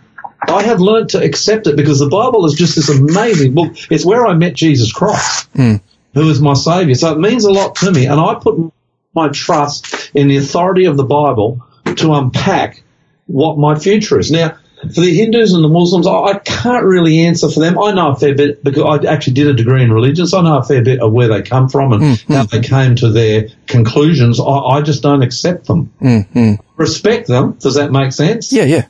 I 0.46 0.62
have 0.62 0.80
learned 0.80 1.10
to 1.10 1.22
accept 1.22 1.66
it 1.66 1.76
because 1.76 1.98
the 1.98 2.08
Bible 2.08 2.46
is 2.46 2.54
just 2.54 2.76
this 2.76 2.88
amazing 2.88 3.54
book. 3.54 3.74
It's 3.90 4.04
where 4.04 4.26
I 4.26 4.34
met 4.34 4.54
Jesus 4.54 4.92
Christ, 4.92 5.52
mm. 5.54 5.80
who 6.14 6.30
is 6.30 6.40
my 6.40 6.54
Savior. 6.54 6.94
So 6.94 7.12
it 7.12 7.18
means 7.18 7.44
a 7.44 7.52
lot 7.52 7.76
to 7.76 7.92
me. 7.92 8.06
And 8.06 8.20
I 8.20 8.34
put 8.34 8.72
my 9.14 9.28
trust 9.28 10.10
in 10.14 10.28
the 10.28 10.36
authority 10.36 10.86
of 10.86 10.96
the 10.96 11.04
Bible 11.04 11.66
to 11.96 12.14
unpack 12.14 12.82
what 13.26 13.58
my 13.58 13.78
future 13.78 14.18
is. 14.18 14.30
Now, 14.30 14.56
for 14.80 15.00
the 15.00 15.14
Hindus 15.14 15.54
and 15.54 15.64
the 15.64 15.68
Muslims, 15.68 16.06
I, 16.06 16.38
can't 16.38 16.84
really 16.84 17.20
answer 17.20 17.50
for 17.50 17.60
them. 17.60 17.78
I 17.78 17.92
know 17.92 18.12
a 18.12 18.16
fair 18.16 18.34
bit 18.34 18.62
because 18.62 18.82
I 18.84 19.10
actually 19.10 19.34
did 19.34 19.48
a 19.48 19.54
degree 19.54 19.82
in 19.82 19.92
religion, 19.92 20.26
so 20.26 20.38
I 20.38 20.42
know 20.42 20.58
a 20.58 20.62
fair 20.62 20.82
bit 20.82 21.00
of 21.00 21.12
where 21.12 21.28
they 21.28 21.42
come 21.42 21.68
from 21.68 21.92
and 21.92 22.02
mm-hmm. 22.02 22.32
how 22.32 22.44
they 22.44 22.60
came 22.60 22.94
to 22.96 23.10
their 23.10 23.48
conclusions. 23.66 24.40
I, 24.40 24.44
I 24.44 24.82
just 24.82 25.02
don't 25.02 25.22
accept 25.22 25.66
them. 25.66 25.92
Mm-hmm. 26.00 26.54
Respect 26.76 27.26
them. 27.26 27.52
Does 27.54 27.74
that 27.74 27.90
make 27.90 28.12
sense? 28.12 28.52
Yeah, 28.52 28.64
yeah. 28.64 28.86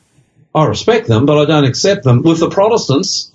I 0.53 0.65
respect 0.65 1.07
them, 1.07 1.25
but 1.25 1.37
I 1.37 1.45
don't 1.45 1.65
accept 1.65 2.03
them. 2.03 2.21
With 2.21 2.39
the 2.39 2.49
Protestants 2.49 3.31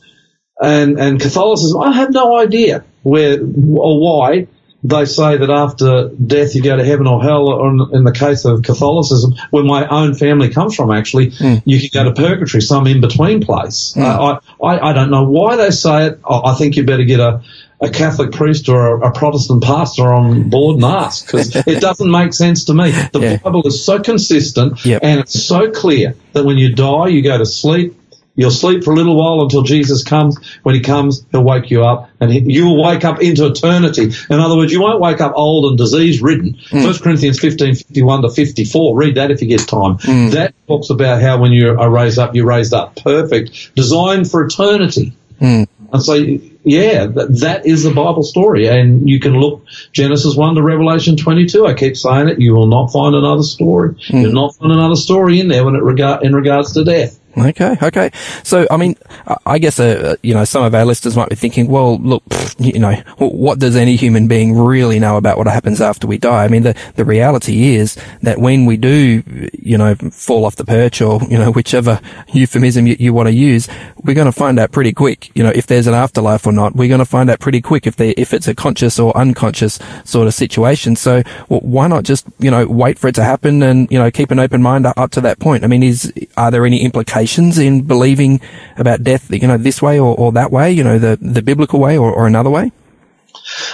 and, 0.60 0.98
and 0.98 1.20
Catholicism, 1.20 1.80
I 1.80 1.92
have 1.92 2.12
no 2.12 2.36
idea 2.36 2.84
where 3.02 3.38
or 3.40 4.00
why 4.00 4.48
they 4.84 5.06
say 5.06 5.38
that 5.38 5.48
after 5.48 6.10
death 6.10 6.54
you 6.54 6.62
go 6.62 6.76
to 6.76 6.84
heaven 6.84 7.06
or 7.06 7.22
hell, 7.22 7.48
or 7.48 7.70
in 7.96 8.04
the 8.04 8.12
case 8.12 8.44
of 8.44 8.62
Catholicism, 8.62 9.32
where 9.50 9.64
my 9.64 9.88
own 9.88 10.14
family 10.14 10.50
comes 10.50 10.76
from, 10.76 10.90
actually, 10.90 11.30
mm. 11.30 11.62
you 11.64 11.80
can 11.80 11.88
go 11.92 12.04
to 12.04 12.12
purgatory, 12.14 12.60
some 12.60 12.86
in 12.86 13.00
between 13.00 13.42
place. 13.42 13.94
Mm. 13.96 14.02
Uh, 14.02 14.40
I, 14.62 14.66
I, 14.66 14.90
I 14.90 14.92
don't 14.92 15.10
know 15.10 15.24
why 15.24 15.56
they 15.56 15.70
say 15.70 16.08
it. 16.08 16.20
I 16.28 16.54
think 16.54 16.76
you 16.76 16.84
better 16.84 17.04
get 17.04 17.18
a, 17.18 17.42
a 17.80 17.88
Catholic 17.88 18.32
priest 18.32 18.68
or 18.68 19.00
a, 19.00 19.08
a 19.08 19.12
Protestant 19.12 19.64
pastor 19.64 20.12
on 20.12 20.50
board 20.50 20.76
and 20.76 20.84
ask 20.84 21.26
because 21.26 21.56
it 21.66 21.80
doesn't 21.80 22.10
make 22.10 22.34
sense 22.34 22.64
to 22.64 22.74
me. 22.74 22.90
The 22.90 23.20
yeah. 23.20 23.36
Bible 23.38 23.66
is 23.66 23.84
so 23.84 24.00
consistent 24.00 24.84
yep. 24.84 25.02
and 25.02 25.18
it's 25.20 25.42
so 25.42 25.70
clear 25.70 26.14
that 26.34 26.44
when 26.44 26.58
you 26.58 26.74
die, 26.74 27.08
you 27.08 27.22
go 27.22 27.38
to 27.38 27.46
sleep, 27.46 27.96
You'll 28.36 28.50
sleep 28.50 28.82
for 28.82 28.92
a 28.92 28.96
little 28.96 29.16
while 29.16 29.42
until 29.42 29.62
Jesus 29.62 30.02
comes. 30.02 30.38
When 30.64 30.74
he 30.74 30.80
comes, 30.80 31.24
he'll 31.30 31.44
wake 31.44 31.70
you 31.70 31.84
up 31.84 32.10
and 32.20 32.32
he, 32.32 32.40
you'll 32.40 32.82
wake 32.82 33.04
up 33.04 33.22
into 33.22 33.46
eternity. 33.46 34.10
In 34.28 34.40
other 34.40 34.56
words, 34.56 34.72
you 34.72 34.80
won't 34.80 35.00
wake 35.00 35.20
up 35.20 35.34
old 35.36 35.66
and 35.66 35.78
disease 35.78 36.20
ridden. 36.20 36.54
Mm. 36.70 36.84
1 36.84 36.98
Corinthians 36.98 37.38
15, 37.38 37.76
51 37.76 38.22
to 38.22 38.30
54. 38.30 38.96
Read 38.96 39.14
that 39.16 39.30
if 39.30 39.40
you 39.40 39.46
get 39.46 39.68
time. 39.68 39.98
Mm. 39.98 40.32
That 40.32 40.54
talks 40.66 40.90
about 40.90 41.22
how 41.22 41.40
when 41.40 41.52
you 41.52 41.78
are 41.78 41.90
raised 41.90 42.18
up, 42.18 42.34
you're 42.34 42.46
raised 42.46 42.74
up 42.74 42.96
perfect, 42.96 43.74
designed 43.76 44.28
for 44.28 44.44
eternity. 44.44 45.12
Mm. 45.40 45.68
And 45.92 46.02
so, 46.02 46.14
yeah, 46.14 47.06
that, 47.06 47.38
that 47.38 47.66
is 47.66 47.84
the 47.84 47.94
Bible 47.94 48.24
story. 48.24 48.66
And 48.66 49.08
you 49.08 49.20
can 49.20 49.34
look 49.34 49.64
Genesis 49.92 50.34
1 50.34 50.56
to 50.56 50.62
Revelation 50.62 51.16
22. 51.16 51.66
I 51.66 51.74
keep 51.74 51.96
saying 51.96 52.30
it. 52.30 52.40
You 52.40 52.52
will 52.54 52.66
not 52.66 52.88
find 52.88 53.14
another 53.14 53.44
story. 53.44 53.94
Mm. 54.08 54.22
You'll 54.22 54.32
not 54.32 54.56
find 54.56 54.72
another 54.72 54.96
story 54.96 55.38
in 55.38 55.46
there 55.46 55.64
when 55.64 55.76
it 55.76 55.84
regard, 55.84 56.24
in 56.24 56.34
regards 56.34 56.72
to 56.72 56.84
death. 56.84 57.20
Okay, 57.36 57.76
okay. 57.82 58.10
So, 58.44 58.66
I 58.70 58.76
mean, 58.76 58.96
I 59.44 59.58
guess, 59.58 59.80
uh, 59.80 60.16
you 60.22 60.34
know, 60.34 60.44
some 60.44 60.62
of 60.62 60.72
our 60.72 60.84
listeners 60.84 61.16
might 61.16 61.28
be 61.28 61.34
thinking, 61.34 61.66
well, 61.66 61.98
look, 61.98 62.22
you 62.58 62.78
know, 62.78 62.94
what 63.18 63.58
does 63.58 63.74
any 63.74 63.96
human 63.96 64.28
being 64.28 64.56
really 64.56 65.00
know 65.00 65.16
about 65.16 65.36
what 65.36 65.48
happens 65.48 65.80
after 65.80 66.06
we 66.06 66.16
die? 66.16 66.44
I 66.44 66.48
mean, 66.48 66.62
the, 66.62 66.76
the 66.94 67.04
reality 67.04 67.74
is 67.74 67.98
that 68.22 68.38
when 68.38 68.66
we 68.66 68.76
do, 68.76 69.22
you 69.52 69.76
know, 69.76 69.96
fall 69.96 70.44
off 70.44 70.54
the 70.56 70.64
perch 70.64 71.00
or, 71.00 71.20
you 71.28 71.36
know, 71.36 71.50
whichever 71.50 72.00
euphemism 72.32 72.86
you, 72.86 72.96
you 73.00 73.12
want 73.12 73.26
to 73.26 73.34
use, 73.34 73.68
we're 74.04 74.14
going 74.14 74.26
to 74.26 74.32
find 74.32 74.60
out 74.60 74.70
pretty 74.70 74.92
quick, 74.92 75.32
you 75.34 75.42
know, 75.42 75.52
if 75.54 75.66
there's 75.66 75.88
an 75.88 75.94
afterlife 75.94 76.46
or 76.46 76.52
not. 76.52 76.76
We're 76.76 76.88
going 76.88 77.00
to 77.00 77.04
find 77.04 77.28
out 77.30 77.40
pretty 77.40 77.60
quick 77.60 77.86
if 77.86 77.96
they, 77.96 78.10
if 78.10 78.32
it's 78.32 78.46
a 78.46 78.54
conscious 78.54 79.00
or 79.00 79.16
unconscious 79.16 79.80
sort 80.04 80.28
of 80.28 80.34
situation. 80.34 80.94
So 80.94 81.24
well, 81.48 81.60
why 81.60 81.88
not 81.88 82.04
just, 82.04 82.26
you 82.38 82.50
know, 82.50 82.64
wait 82.66 82.96
for 82.96 83.08
it 83.08 83.16
to 83.16 83.24
happen 83.24 83.60
and, 83.64 83.90
you 83.90 83.98
know, 83.98 84.10
keep 84.12 84.30
an 84.30 84.38
open 84.38 84.62
mind 84.62 84.86
up 84.86 85.10
to 85.12 85.20
that 85.22 85.40
point? 85.40 85.64
I 85.64 85.66
mean, 85.66 85.82
is, 85.82 86.12
are 86.36 86.52
there 86.52 86.64
any 86.64 86.84
implications 86.84 87.23
in 87.58 87.82
believing 87.82 88.40
about 88.76 89.02
death, 89.02 89.30
you 89.30 89.46
know, 89.46 89.56
this 89.56 89.80
way 89.80 89.98
or, 89.98 90.14
or 90.16 90.32
that 90.32 90.50
way, 90.50 90.72
you 90.72 90.84
know, 90.84 90.98
the, 90.98 91.16
the 91.20 91.42
biblical 91.42 91.80
way 91.80 91.96
or, 91.96 92.12
or 92.12 92.26
another 92.26 92.50
way? 92.50 92.72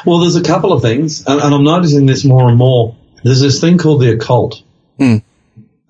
Well, 0.04 0.18
there's 0.20 0.36
a 0.36 0.42
couple 0.42 0.72
of 0.72 0.82
things, 0.82 1.24
and, 1.26 1.40
and, 1.40 1.54
I'm 1.54 1.64
noticing 1.64 2.06
this 2.06 2.24
more 2.24 2.48
and 2.48 2.56
more. 2.56 2.96
There's 3.22 3.40
this 3.40 3.60
thing 3.60 3.78
called 3.78 4.00
the 4.00 4.12
occult. 4.12 4.62
Mm. 4.98 5.22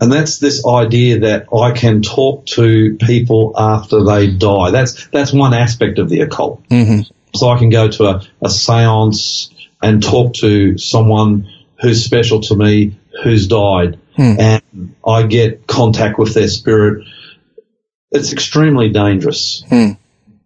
And 0.01 0.13
that's 0.13 0.39
this 0.39 0.67
idea 0.67 1.21
that 1.21 1.47
I 1.55 1.73
can 1.73 2.03
talk 2.03 2.47
to 2.47 2.97
people 2.97 3.53
after 3.57 4.03
they 4.03 4.29
die. 4.29 4.71
That's 4.71 5.07
that's 5.09 5.33
one 5.33 5.53
aspect 5.53 5.99
of 5.99 6.09
the 6.09 6.21
occult. 6.21 6.67
Mm-hmm. 6.69 7.03
So 7.35 7.49
I 7.49 7.59
can 7.59 7.69
go 7.69 7.89
to 7.89 8.05
a, 8.05 8.23
a 8.41 8.49
seance 8.49 9.51
and 9.83 10.03
talk 10.03 10.35
to 10.35 10.79
someone 10.79 11.51
who's 11.81 12.05
special 12.05 12.41
to 12.41 12.57
me 12.57 12.99
who's 13.23 13.47
died, 13.47 13.99
mm. 14.17 14.39
and 14.39 14.95
I 15.07 15.25
get 15.25 15.67
contact 15.67 16.19
with 16.19 16.35
their 16.35 16.49
spirit 16.49 17.07
it's 18.11 18.33
extremely 18.33 18.91
dangerous. 18.91 19.65
Hmm. 19.69 19.93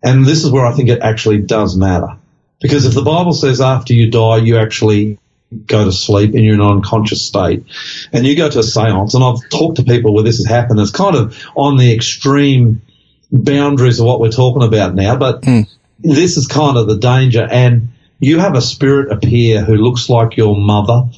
And 0.03 0.27
this 0.27 0.44
is 0.44 0.50
where 0.50 0.66
I 0.66 0.72
think 0.72 0.90
it 0.90 1.00
actually 1.00 1.38
does 1.38 1.77
matter. 1.77 2.18
Because 2.61 2.87
if 2.87 2.94
the 2.94 3.03
Bible 3.03 3.33
says 3.33 3.61
after 3.61 3.94
you 3.94 4.11
die, 4.11 4.38
you 4.38 4.59
actually 4.59 5.18
go 5.66 5.85
to 5.85 5.92
sleep 5.92 6.35
in 6.35 6.48
an 6.48 6.61
unconscious 6.61 7.22
state, 7.22 7.64
and 8.12 8.27
you 8.27 8.37
go 8.37 8.50
to 8.50 8.59
a 8.59 8.62
seance, 8.62 9.14
and 9.14 9.22
I've 9.22 9.48
talked 9.50 9.77
to 9.77 9.85
people 9.85 10.14
where 10.14 10.24
this 10.24 10.38
has 10.38 10.46
happened, 10.46 10.81
it's 10.81 10.90
kind 10.90 11.16
of 11.16 11.40
on 11.55 11.77
the 11.77 11.94
extreme 11.94 12.83
boundaries 13.31 14.00
of 14.00 14.07
what 14.07 14.20
we're 14.20 14.31
talking 14.31 14.62
about 14.62 14.94
now, 14.94 15.16
but 15.16 15.42
mm. 15.42 15.68
this 16.00 16.37
is 16.37 16.46
kind 16.46 16.77
of 16.77 16.87
the 16.87 16.98
danger. 16.98 17.46
And 17.48 17.88
you 18.18 18.38
have 18.38 18.57
a 18.57 18.62
spirit 18.62 19.12
appear 19.12 19.62
who 19.62 19.77
looks 19.77 20.09
like 20.09 20.37
your 20.37 20.57
mother, 20.57 21.09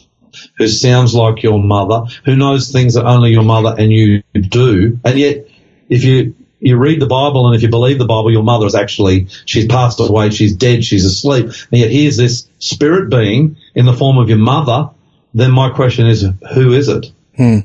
who 0.58 0.68
sounds 0.68 1.14
like 1.14 1.42
your 1.42 1.62
mother, 1.62 2.04
who 2.24 2.36
knows 2.36 2.70
things 2.70 2.94
that 2.94 3.06
only 3.06 3.30
your 3.30 3.42
mother 3.42 3.74
and 3.78 3.92
you 3.92 4.22
do, 4.34 4.98
and 5.04 5.18
yet 5.18 5.46
if 5.88 6.04
you 6.04 6.34
you 6.58 6.76
read 6.76 7.00
the 7.00 7.06
Bible 7.06 7.46
and 7.46 7.54
if 7.54 7.62
you 7.62 7.68
believe 7.68 7.98
the 7.98 8.06
Bible, 8.06 8.32
your 8.32 8.42
mother 8.42 8.66
is 8.66 8.74
actually 8.74 9.28
she's 9.44 9.66
passed 9.66 10.00
away, 10.00 10.30
she's 10.30 10.54
dead, 10.54 10.84
she's 10.84 11.04
asleep, 11.04 11.46
and 11.46 11.80
yet 11.80 11.90
here's 11.90 12.16
this 12.16 12.48
spirit 12.58 13.10
being 13.10 13.56
in 13.74 13.86
the 13.86 13.92
form 13.92 14.18
of 14.18 14.28
your 14.28 14.38
mother. 14.38 14.90
Then 15.34 15.50
my 15.50 15.70
question 15.70 16.06
is, 16.06 16.26
who 16.54 16.72
is 16.72 16.88
it? 16.88 17.12
Hmm. 17.36 17.58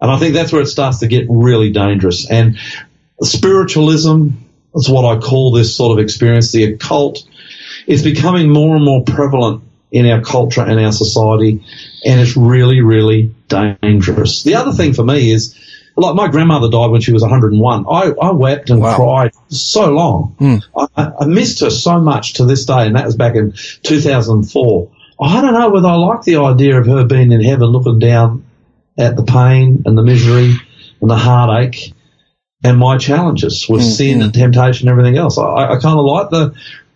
And 0.00 0.10
I 0.10 0.18
think 0.18 0.34
that's 0.34 0.50
where 0.50 0.62
it 0.62 0.66
starts 0.66 0.98
to 0.98 1.06
get 1.06 1.26
really 1.28 1.70
dangerous. 1.70 2.28
And 2.28 2.58
spiritualism 3.20 4.30
is 4.74 4.88
what 4.88 5.04
I 5.04 5.20
call 5.20 5.52
this 5.52 5.76
sort 5.76 5.96
of 5.96 6.02
experience. 6.02 6.50
The 6.50 6.64
occult 6.64 7.22
is 7.86 8.02
becoming 8.02 8.50
more 8.50 8.74
and 8.74 8.84
more 8.84 9.04
prevalent 9.04 9.62
in 9.90 10.06
our 10.06 10.22
culture 10.22 10.62
and 10.62 10.80
our 10.80 10.92
society, 10.92 11.62
and 12.04 12.20
it's 12.20 12.36
really, 12.36 12.80
really 12.80 13.34
dangerous. 13.48 14.42
The 14.42 14.54
other 14.54 14.72
thing 14.72 14.94
for 14.94 15.04
me 15.04 15.30
is 15.30 15.54
like 15.96 16.14
my 16.14 16.28
grandmother 16.28 16.70
died 16.70 16.90
when 16.90 17.00
she 17.00 17.12
was 17.12 17.22
101. 17.22 17.84
I, 17.90 18.12
I 18.20 18.32
wept 18.32 18.70
and 18.70 18.80
wow. 18.80 18.96
cried 18.96 19.32
so 19.48 19.90
long. 19.90 20.36
Mm. 20.40 20.62
I, 20.96 21.12
I, 21.20 21.26
missed 21.26 21.60
her 21.60 21.70
so 21.70 22.00
much 22.00 22.34
to 22.34 22.44
this 22.44 22.64
day, 22.64 22.86
and 22.86 22.96
that 22.96 23.06
was 23.06 23.16
back 23.16 23.34
in 23.34 23.52
2004. 23.82 24.90
I 25.20 25.40
don't 25.40 25.54
know 25.54 25.70
whether 25.70 25.88
I 25.88 25.94
like 25.94 26.22
the 26.22 26.36
idea 26.36 26.78
of 26.78 26.86
her 26.86 27.04
being 27.04 27.32
in 27.32 27.42
heaven 27.42 27.66
looking 27.66 27.98
down 27.98 28.44
at 28.98 29.16
the 29.16 29.24
pain 29.24 29.82
and 29.86 29.96
the 29.96 30.02
misery 30.02 30.56
and 31.00 31.10
the 31.10 31.16
heartache 31.16 31.92
and 32.64 32.78
my 32.78 32.96
challenges 32.96 33.68
with 33.68 33.82
mm, 33.82 33.96
sin 33.96 34.18
mm. 34.20 34.24
and 34.24 34.34
temptation 34.34 34.88
and 34.88 34.98
everything 34.98 35.18
else. 35.18 35.38
I, 35.38 35.44
I 35.44 35.78
kind 35.78 35.98
of 35.98 36.04
like 36.04 36.30
the 36.30 36.54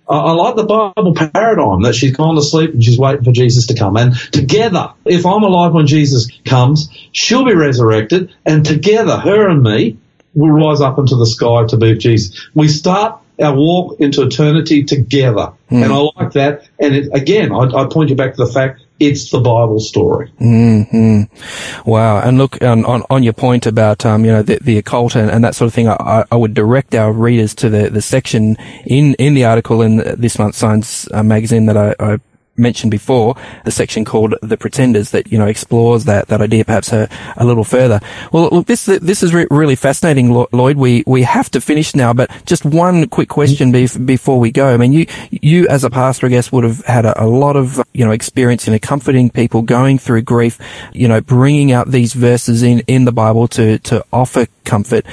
I 0.09 0.33
like 0.33 0.55
the 0.55 0.65
Bible 0.65 1.15
paradigm 1.15 1.83
that 1.83 1.95
she's 1.95 2.17
gone 2.17 2.37
to 2.37 2.43
sleep 2.43 2.73
and 2.73 2.83
she's 2.83 2.99
waiting 2.99 3.25
for 3.25 3.33
Jesus 3.33 3.67
to 3.67 3.75
come. 3.75 3.97
And 3.97 4.15
together, 4.33 4.93
if 5.05 5.27
I'm 5.27 5.43
alive 5.43 5.73
when 5.73 5.87
Jesus 5.87 6.31
comes, 6.45 6.89
she'll 7.13 7.45
be 7.45 7.55
resurrected, 7.55 8.33
and 8.45 8.65
together, 8.65 9.17
her 9.17 9.49
and 9.49 9.63
me 9.63 9.99
will 10.35 10.51
rise 10.51 10.81
up 10.81 10.99
into 10.99 11.17
the 11.17 11.27
sky 11.27 11.67
to 11.67 11.77
be 11.77 11.93
with 11.95 12.01
Jesus. 12.01 12.49
We 12.55 12.69
start 12.69 13.21
our 13.43 13.55
walk 13.55 14.01
into 14.01 14.23
eternity 14.23 14.85
together. 14.85 15.53
Mm. 15.71 15.85
And 15.85 15.93
I 15.93 16.23
like 16.23 16.33
that. 16.33 16.69
And 16.79 16.95
it, 16.95 17.11
again, 17.13 17.53
I, 17.53 17.65
I 17.65 17.87
point 17.87 18.11
you 18.11 18.17
back 18.17 18.35
to 18.35 18.45
the 18.45 18.53
fact 18.53 18.83
it's 18.99 19.31
the 19.31 19.41
Bible 19.41 19.81
story. 19.81 20.33
Mm-hmm. 20.41 21.91
Wow. 21.91 22.21
And 22.21 22.39
look, 22.39 22.63
on, 22.63 22.85
on, 22.85 23.03
on, 23.11 23.23
your 23.23 23.33
point 23.33 23.67
about, 23.67 24.07
um, 24.07 24.25
you 24.25 24.33
know, 24.33 24.43
the, 24.43 24.59
the 24.63 24.79
occult 24.79 25.17
and, 25.17 25.31
and, 25.31 25.45
that 25.45 25.55
sort 25.55 25.67
of 25.67 25.75
thing, 25.75 25.89
I, 25.89 26.25
I, 26.31 26.37
would 26.37 26.55
direct 26.55 26.95
our 26.95 27.13
readers 27.13 27.55
to 27.57 27.69
the, 27.69 27.91
the 27.91 28.03
section 28.03 28.57
in, 28.85 29.15
in 29.15 29.35
the 29.35 29.45
article 29.45 29.83
in 29.83 29.97
this 30.19 30.39
month's 30.39 30.59
Signs 30.59 31.05
of 31.05 31.09
the 31.09 31.13
Times 31.13 31.21
uh, 31.21 31.23
magazine 31.23 31.67
that 31.67 31.77
I, 31.77 31.95
I 31.99 32.19
mentioned 32.59 32.91
before, 32.91 33.37
the 33.65 33.71
section 33.71 34.05
called 34.05 34.35
"The 34.43 34.57
Pretenders" 34.57 35.11
that 35.11 35.31
you 35.31 35.39
know 35.39 35.47
explores 35.47 36.05
that 36.05 36.29
that 36.29 36.41
idea 36.41 36.65
perhaps 36.65 36.93
a, 36.93 37.09
a 37.37 37.45
little 37.45 37.65
further. 37.65 38.01
Well, 38.33 38.49
look, 38.51 38.67
this 38.67 38.87
this 38.87 39.23
is 39.23 39.35
re- 39.35 39.47
really 39.51 39.77
fascinating, 39.77 40.31
Lloyd. 40.31 40.77
We 40.77 41.05
we 41.07 41.23
have 41.23 41.51
to 41.51 41.61
finish 41.61 41.95
now, 41.95 42.13
but 42.13 42.31
just 42.47 42.65
one 42.65 43.09
quick 43.09 43.29
question 43.29 43.73
before 43.73 44.39
we 44.39 44.51
go. 44.51 44.73
I 44.73 44.77
mean, 44.77 44.93
you 44.93 45.07
you 45.31 45.69
as 45.69 45.85
a 45.85 45.91
pastor, 45.91 46.27
I 46.27 46.31
guess, 46.31 46.53
would 46.53 46.65
have 46.65 46.85
had 46.87 47.05
a, 47.05 47.23
a 47.23 47.27
lot 47.27 47.57
of 47.57 47.81
you 47.93 48.05
know 48.05 48.13
experience 48.13 48.69
in 48.69 48.79
comforting 48.79 49.31
people 49.31 49.63
going 49.63 49.99
through 49.99 50.23
grief. 50.23 50.59
You 50.93 51.09
know, 51.09 51.21
bringing 51.21 51.73
out 51.73 51.91
these 51.91 52.13
verses 52.13 52.63
in 52.63 52.81
in 52.87 53.05
the 53.05 53.13
Bible 53.13 53.49
to 53.49 53.79
to 53.81 54.05
offer 54.13 54.47
comfort. 54.65 55.07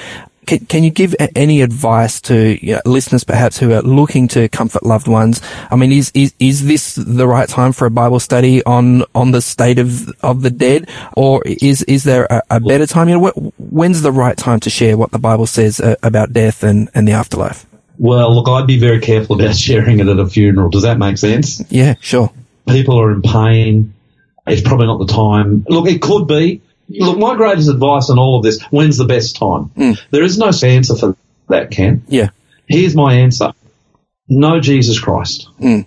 Can, 0.45 0.65
can 0.65 0.83
you 0.83 0.91
give 0.91 1.15
any 1.35 1.61
advice 1.61 2.21
to 2.21 2.57
you 2.65 2.75
know, 2.75 2.81
listeners 2.85 3.23
perhaps 3.23 3.57
who 3.57 3.71
are 3.73 3.81
looking 3.81 4.27
to 4.29 4.49
comfort 4.49 4.83
loved 4.83 5.07
ones? 5.07 5.41
I 5.71 5.75
mean, 5.75 5.91
is, 5.91 6.11
is, 6.13 6.33
is 6.39 6.65
this 6.65 6.95
the 6.95 7.27
right 7.27 7.47
time 7.47 7.71
for 7.71 7.85
a 7.85 7.91
Bible 7.91 8.19
study 8.19 8.63
on, 8.63 9.03
on 9.15 9.31
the 9.31 9.41
state 9.41 9.79
of, 9.79 10.09
of 10.21 10.41
the 10.41 10.49
dead? 10.49 10.89
Or 11.15 11.41
is, 11.45 11.83
is 11.83 12.03
there 12.03 12.25
a, 12.29 12.41
a 12.49 12.59
better 12.59 12.85
time? 12.85 13.09
You 13.09 13.19
know, 13.19 13.53
when's 13.57 14.01
the 14.01 14.11
right 14.11 14.37
time 14.37 14.59
to 14.61 14.69
share 14.69 14.97
what 14.97 15.11
the 15.11 15.19
Bible 15.19 15.47
says 15.47 15.79
uh, 15.79 15.95
about 16.03 16.33
death 16.33 16.63
and, 16.63 16.89
and 16.93 17.07
the 17.07 17.13
afterlife? 17.13 17.65
Well, 17.97 18.33
look, 18.35 18.47
I'd 18.47 18.67
be 18.67 18.79
very 18.79 18.99
careful 18.99 19.39
about 19.39 19.55
sharing 19.57 19.99
it 19.99 20.07
at 20.07 20.19
a 20.19 20.27
funeral. 20.27 20.69
Does 20.69 20.83
that 20.83 20.97
make 20.97 21.17
sense? 21.17 21.63
Yeah, 21.69 21.95
sure. 21.99 22.31
People 22.67 22.99
are 22.99 23.11
in 23.11 23.21
pain. 23.21 23.93
It's 24.45 24.61
probably 24.61 24.87
not 24.87 24.99
the 24.99 25.13
time. 25.13 25.65
Look, 25.69 25.87
it 25.87 26.01
could 26.01 26.27
be 26.27 26.61
Look, 26.89 27.17
my 27.17 27.35
greatest 27.35 27.69
advice 27.69 28.09
on 28.09 28.19
all 28.19 28.37
of 28.37 28.43
this, 28.43 28.61
when's 28.63 28.97
the 28.97 29.05
best 29.05 29.35
time? 29.35 29.69
Mm. 29.75 29.99
There 30.11 30.23
is 30.23 30.37
no 30.37 30.47
answer 30.47 30.95
for 30.95 31.15
that, 31.49 31.71
Ken. 31.71 32.03
Yeah. 32.07 32.29
Here's 32.67 32.95
my 32.95 33.15
answer. 33.15 33.51
Know 34.27 34.59
Jesus 34.59 34.99
Christ. 34.99 35.49
Mm. 35.59 35.85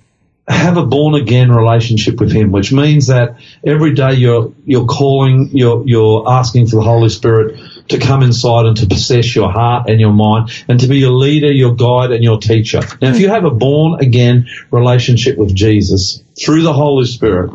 Have 0.48 0.76
a 0.76 0.87
born 0.87 1.14
again 1.14 1.50
relationship 1.50 2.20
with 2.20 2.32
Him, 2.32 2.52
which 2.52 2.72
means 2.72 3.09
that 3.09 3.37
every 3.64 3.94
day 3.94 4.14
you're, 4.14 4.52
you're 4.64 4.87
calling, 4.87 5.50
you're, 5.52 5.82
you're 5.87 6.30
asking 6.30 6.68
for 6.68 6.76
the 6.76 6.82
Holy 6.82 7.09
Spirit 7.09 7.59
to 7.88 7.98
come 7.98 8.22
inside 8.22 8.66
and 8.66 8.76
to 8.76 8.87
possess 8.87 9.35
your 9.35 9.50
heart 9.50 9.88
and 9.88 10.00
your 10.00 10.12
mind 10.12 10.50
and 10.68 10.80
to 10.80 10.87
be 10.87 10.98
your 10.98 11.11
leader, 11.11 11.52
your 11.52 11.74
guide 11.74 12.12
and 12.12 12.22
your 12.22 12.38
teacher. 12.38 12.80
Now, 13.00 13.11
if 13.11 13.20
you 13.20 13.28
have 13.28 13.44
a 13.44 13.50
born 13.50 14.00
again 14.00 14.46
relationship 14.70 15.37
with 15.37 15.54
Jesus 15.54 16.22
through 16.38 16.62
the 16.62 16.72
Holy 16.72 17.06
Spirit, 17.06 17.50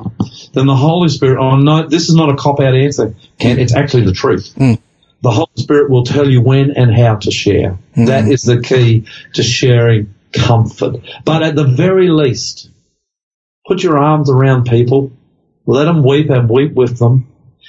then 0.53 0.67
the 0.67 0.75
Holy 0.75 1.09
Spirit, 1.09 1.39
oh 1.39 1.57
no, 1.57 1.87
this 1.87 2.09
is 2.09 2.15
not 2.15 2.29
a 2.29 2.35
cop 2.35 2.59
out 2.59 2.75
answer, 2.75 3.13
Ken, 3.41 3.59
it's 3.59 3.73
actually 3.73 4.05
the 4.05 4.13
truth. 4.13 4.53
Mm. 4.55 4.79
The 5.21 5.31
Holy 5.31 5.49
Spirit 5.55 5.89
will 5.89 6.03
tell 6.03 6.29
you 6.29 6.41
when 6.41 6.71
and 6.71 6.93
how 6.93 7.15
to 7.15 7.31
share. 7.31 7.77
Mm. 7.95 8.07
That 8.07 8.27
is 8.27 8.41
the 8.41 8.61
key 8.61 9.05
to 9.33 9.43
sharing 9.43 10.13
comfort. 10.33 10.97
But 11.25 11.43
at 11.43 11.55
the 11.55 11.65
very 11.65 12.09
least, 12.09 12.69
put 13.67 13.83
your 13.83 13.97
arms 13.97 14.29
around 14.29 14.65
people, 14.65 15.11
let 15.65 15.85
them 15.85 16.03
weep 16.03 16.29
and 16.29 16.49
weep 16.49 16.73
with 16.73 16.97
them. 16.97 17.27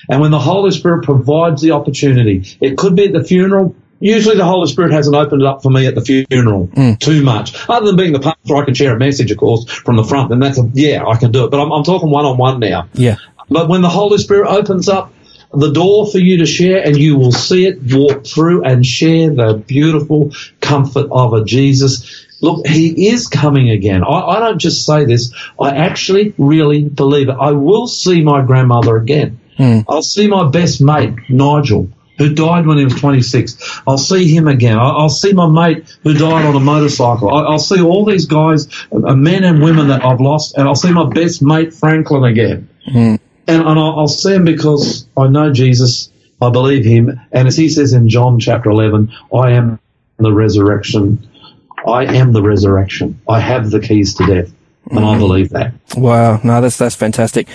And 0.09 0.21
when 0.21 0.31
the 0.31 0.39
Holy 0.39 0.71
Spirit 0.71 1.05
provides 1.05 1.63
the 1.63 1.73
opportunity, 1.73 2.57
it 2.61 2.77
could 2.79 2.97
be 2.97 3.07
at 3.07 3.13
the 3.13 3.23
funeral, 3.23 3.77
Usually 4.03 4.37
the 4.37 4.45
Holy 4.45 4.67
Spirit 4.67 4.91
hasn't 4.91 5.15
opened 5.15 5.43
it 5.43 5.47
up 5.47 5.63
for 5.63 5.71
me 5.71 5.87
at 5.87 5.95
the 5.95 6.01
funeral 6.01 6.67
mm. 6.67 6.99
too 6.99 7.23
much. 7.23 7.55
Other 7.69 7.87
than 7.87 7.95
being 7.95 8.13
the 8.13 8.19
pastor, 8.19 8.57
I 8.57 8.65
can 8.65 8.75
share 8.75 8.97
a 8.97 8.99
message, 8.99 9.31
of 9.31 9.39
course, 9.39 9.65
from 9.71 9.95
the 9.95 10.03
front, 10.03 10.33
and 10.33 10.43
that's 10.43 10.59
a, 10.59 10.69
yeah, 10.75 11.07
I 11.07 11.17
can 11.17 11.31
do 11.31 11.45
it. 11.45 11.53
But 11.53 11.61
I'm, 11.61 11.71
I'm 11.71 11.85
talking 11.85 12.11
one 12.11 12.25
on 12.25 12.37
one 12.37 12.59
now. 12.59 12.89
Yeah. 12.95 13.19
But 13.49 13.69
when 13.69 13.81
the 13.81 13.89
Holy 13.89 14.19
Spirit 14.19 14.49
opens 14.49 14.89
up 14.89 15.13
the 15.55 15.73
door 15.73 16.11
for 16.11 16.19
you 16.19 16.39
to 16.39 16.47
share, 16.47 16.85
and 16.85 16.97
you 16.97 17.17
will 17.17 17.33
see 17.33 17.67
it, 17.67 17.79
walk 17.93 18.27
through 18.27 18.65
and 18.65 18.85
share 18.85 19.31
the 19.31 19.55
beautiful 19.55 20.33
comfort 20.61 21.09
of 21.11 21.33
a 21.35 21.45
Jesus. 21.45 22.27
Look, 22.41 22.67
he 22.67 23.09
is 23.09 23.29
coming 23.29 23.71
again. 23.71 24.03
I, 24.03 24.21
I 24.21 24.41
don't 24.41 24.59
just 24.59 24.85
say 24.85 25.05
this. 25.05 25.33
I 25.61 25.77
actually 25.77 26.35
really 26.39 26.89
believe 26.89 27.29
it. 27.29 27.37
I 27.39 27.53
will 27.53 27.87
see 27.87 28.23
my 28.23 28.43
grandmother 28.43 28.97
again. 28.97 29.39
Mm. 29.59 29.85
I'll 29.89 30.03
see 30.03 30.27
my 30.27 30.49
best 30.49 30.81
mate, 30.81 31.15
Nigel 31.29 31.89
who 32.19 32.35
died 32.35 32.67
when 32.67 32.79
he 32.79 32.85
was 32.85 32.95
26. 32.95 33.81
I'll 33.87 33.99
see 33.99 34.29
him 34.29 34.47
again. 34.49 34.79
I'll, 34.79 35.03
I'll 35.03 35.09
see 35.09 35.33
my 35.33 35.49
mate 35.49 35.97
who 36.03 36.15
died 36.15 36.45
on 36.45 36.55
a 36.55 36.61
motorcycle. 36.61 37.33
I, 37.35 37.51
will 37.51 37.59
see 37.59 37.81
all 37.81 38.05
these 38.05 38.27
guys, 38.27 38.69
uh, 38.93 39.15
men 39.15 39.45
and 39.45 39.63
women 39.63 39.89
that 39.89 40.05
I've 40.05 40.21
lost, 40.21 40.57
and 40.57 40.69
I'll 40.69 40.75
see 40.75 40.93
my 40.93 41.09
best 41.09 41.43
mate 41.43 41.75
Franklin 41.75 42.25
again. 42.25 42.69
Mm. 42.87 43.19
And, 43.53 43.69
and 43.69 43.79
I'll, 43.79 44.01
I'll 44.01 44.09
see 44.09 44.35
him 44.35 44.45
because 44.47 45.07
I 45.15 45.29
know 45.29 45.53
Jesus. 45.53 46.11
I 46.41 46.51
believe 46.51 46.85
him. 46.87 47.21
And 47.31 47.47
as 47.47 47.57
he 47.57 47.69
says 47.69 47.93
in 47.93 48.09
John 48.09 48.41
chapter 48.41 48.71
11, 48.71 49.13
I 49.33 49.53
am 49.53 49.79
the 50.17 50.33
resurrection. 50.33 51.29
I 51.87 52.07
am 52.07 52.33
the 52.33 52.43
resurrection. 52.43 53.21
I 53.29 53.41
have 53.41 53.71
the 53.71 53.81
keys 53.81 54.15
to 54.15 54.27
death. 54.27 54.51
And 54.97 55.07
I 55.07 55.17
believe 55.17 55.51
that. 55.51 55.75
Wow. 55.97 56.41
No, 56.45 56.61
that's, 56.61 56.77
that's 56.77 56.95
fantastic. 56.95 57.49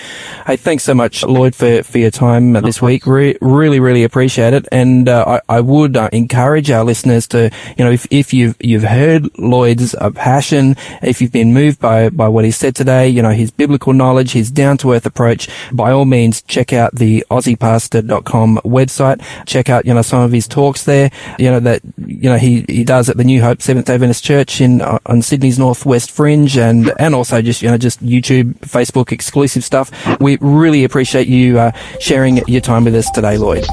Hey, 0.46 0.56
thanks 0.56 0.84
so 0.84 0.94
much, 0.94 1.24
Lloyd, 1.24 1.54
for, 1.54 1.82
for 1.82 1.98
your 1.98 2.10
time 2.10 2.52
this 2.52 2.80
week. 2.80 3.06
Re- 3.06 3.36
really, 3.40 3.80
really 3.80 4.04
appreciate 4.04 4.54
it. 4.54 4.66
And, 4.72 5.08
uh, 5.08 5.40
I, 5.48 5.56
I 5.56 5.60
would 5.60 5.96
uh, 5.96 6.08
encourage 6.12 6.70
our 6.70 6.84
listeners 6.84 7.26
to, 7.28 7.50
you 7.76 7.84
know, 7.84 7.90
if, 7.90 8.06
if 8.10 8.32
you've, 8.32 8.56
you've 8.60 8.84
heard 8.84 9.36
Lloyd's 9.38 9.94
uh, 9.94 10.10
passion, 10.10 10.76
if 11.02 11.20
you've 11.20 11.32
been 11.32 11.52
moved 11.52 11.80
by, 11.80 12.08
by 12.08 12.28
what 12.28 12.44
he 12.44 12.50
said 12.50 12.74
today, 12.74 13.08
you 13.08 13.22
know, 13.22 13.30
his 13.30 13.50
biblical 13.50 13.92
knowledge, 13.92 14.32
his 14.32 14.50
down 14.50 14.78
to 14.78 14.92
earth 14.92 15.06
approach, 15.06 15.48
by 15.72 15.90
all 15.90 16.04
means, 16.04 16.42
check 16.42 16.72
out 16.72 16.94
the 16.94 17.24
AussiePastor.com 17.30 18.60
website. 18.64 19.22
Check 19.46 19.68
out, 19.68 19.84
you 19.84 19.94
know, 19.94 20.02
some 20.02 20.22
of 20.22 20.32
his 20.32 20.48
talks 20.48 20.84
there, 20.84 21.10
you 21.38 21.50
know, 21.50 21.60
that, 21.60 21.82
you 21.98 22.30
know, 22.30 22.38
he, 22.38 22.64
he 22.68 22.84
does 22.84 23.08
at 23.08 23.16
the 23.16 23.24
New 23.24 23.42
Hope 23.42 23.60
Seventh 23.60 23.86
day 23.86 23.94
Adventist 23.94 24.24
Church 24.24 24.60
in, 24.60 24.80
uh, 24.80 24.98
on 25.06 25.22
Sydney's 25.22 25.58
Northwest 25.58 26.10
Fringe 26.10 26.56
and, 26.56 26.92
and 26.98 27.14
also 27.14 27.27
just, 27.42 27.62
you 27.62 27.70
know, 27.70 27.78
just 27.78 28.04
YouTube, 28.04 28.54
Facebook 28.60 29.12
exclusive 29.12 29.64
stuff. 29.64 29.90
We 30.20 30.38
really 30.40 30.84
appreciate 30.84 31.26
you 31.28 31.58
uh, 31.58 31.72
sharing 32.00 32.38
your 32.48 32.60
time 32.60 32.84
with 32.84 32.94
us 32.94 33.10
today, 33.10 33.38
Lloyd. 33.38 33.66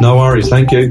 No 0.00 0.16
worries. 0.16 0.48
Thank 0.48 0.70
you. 0.72 0.90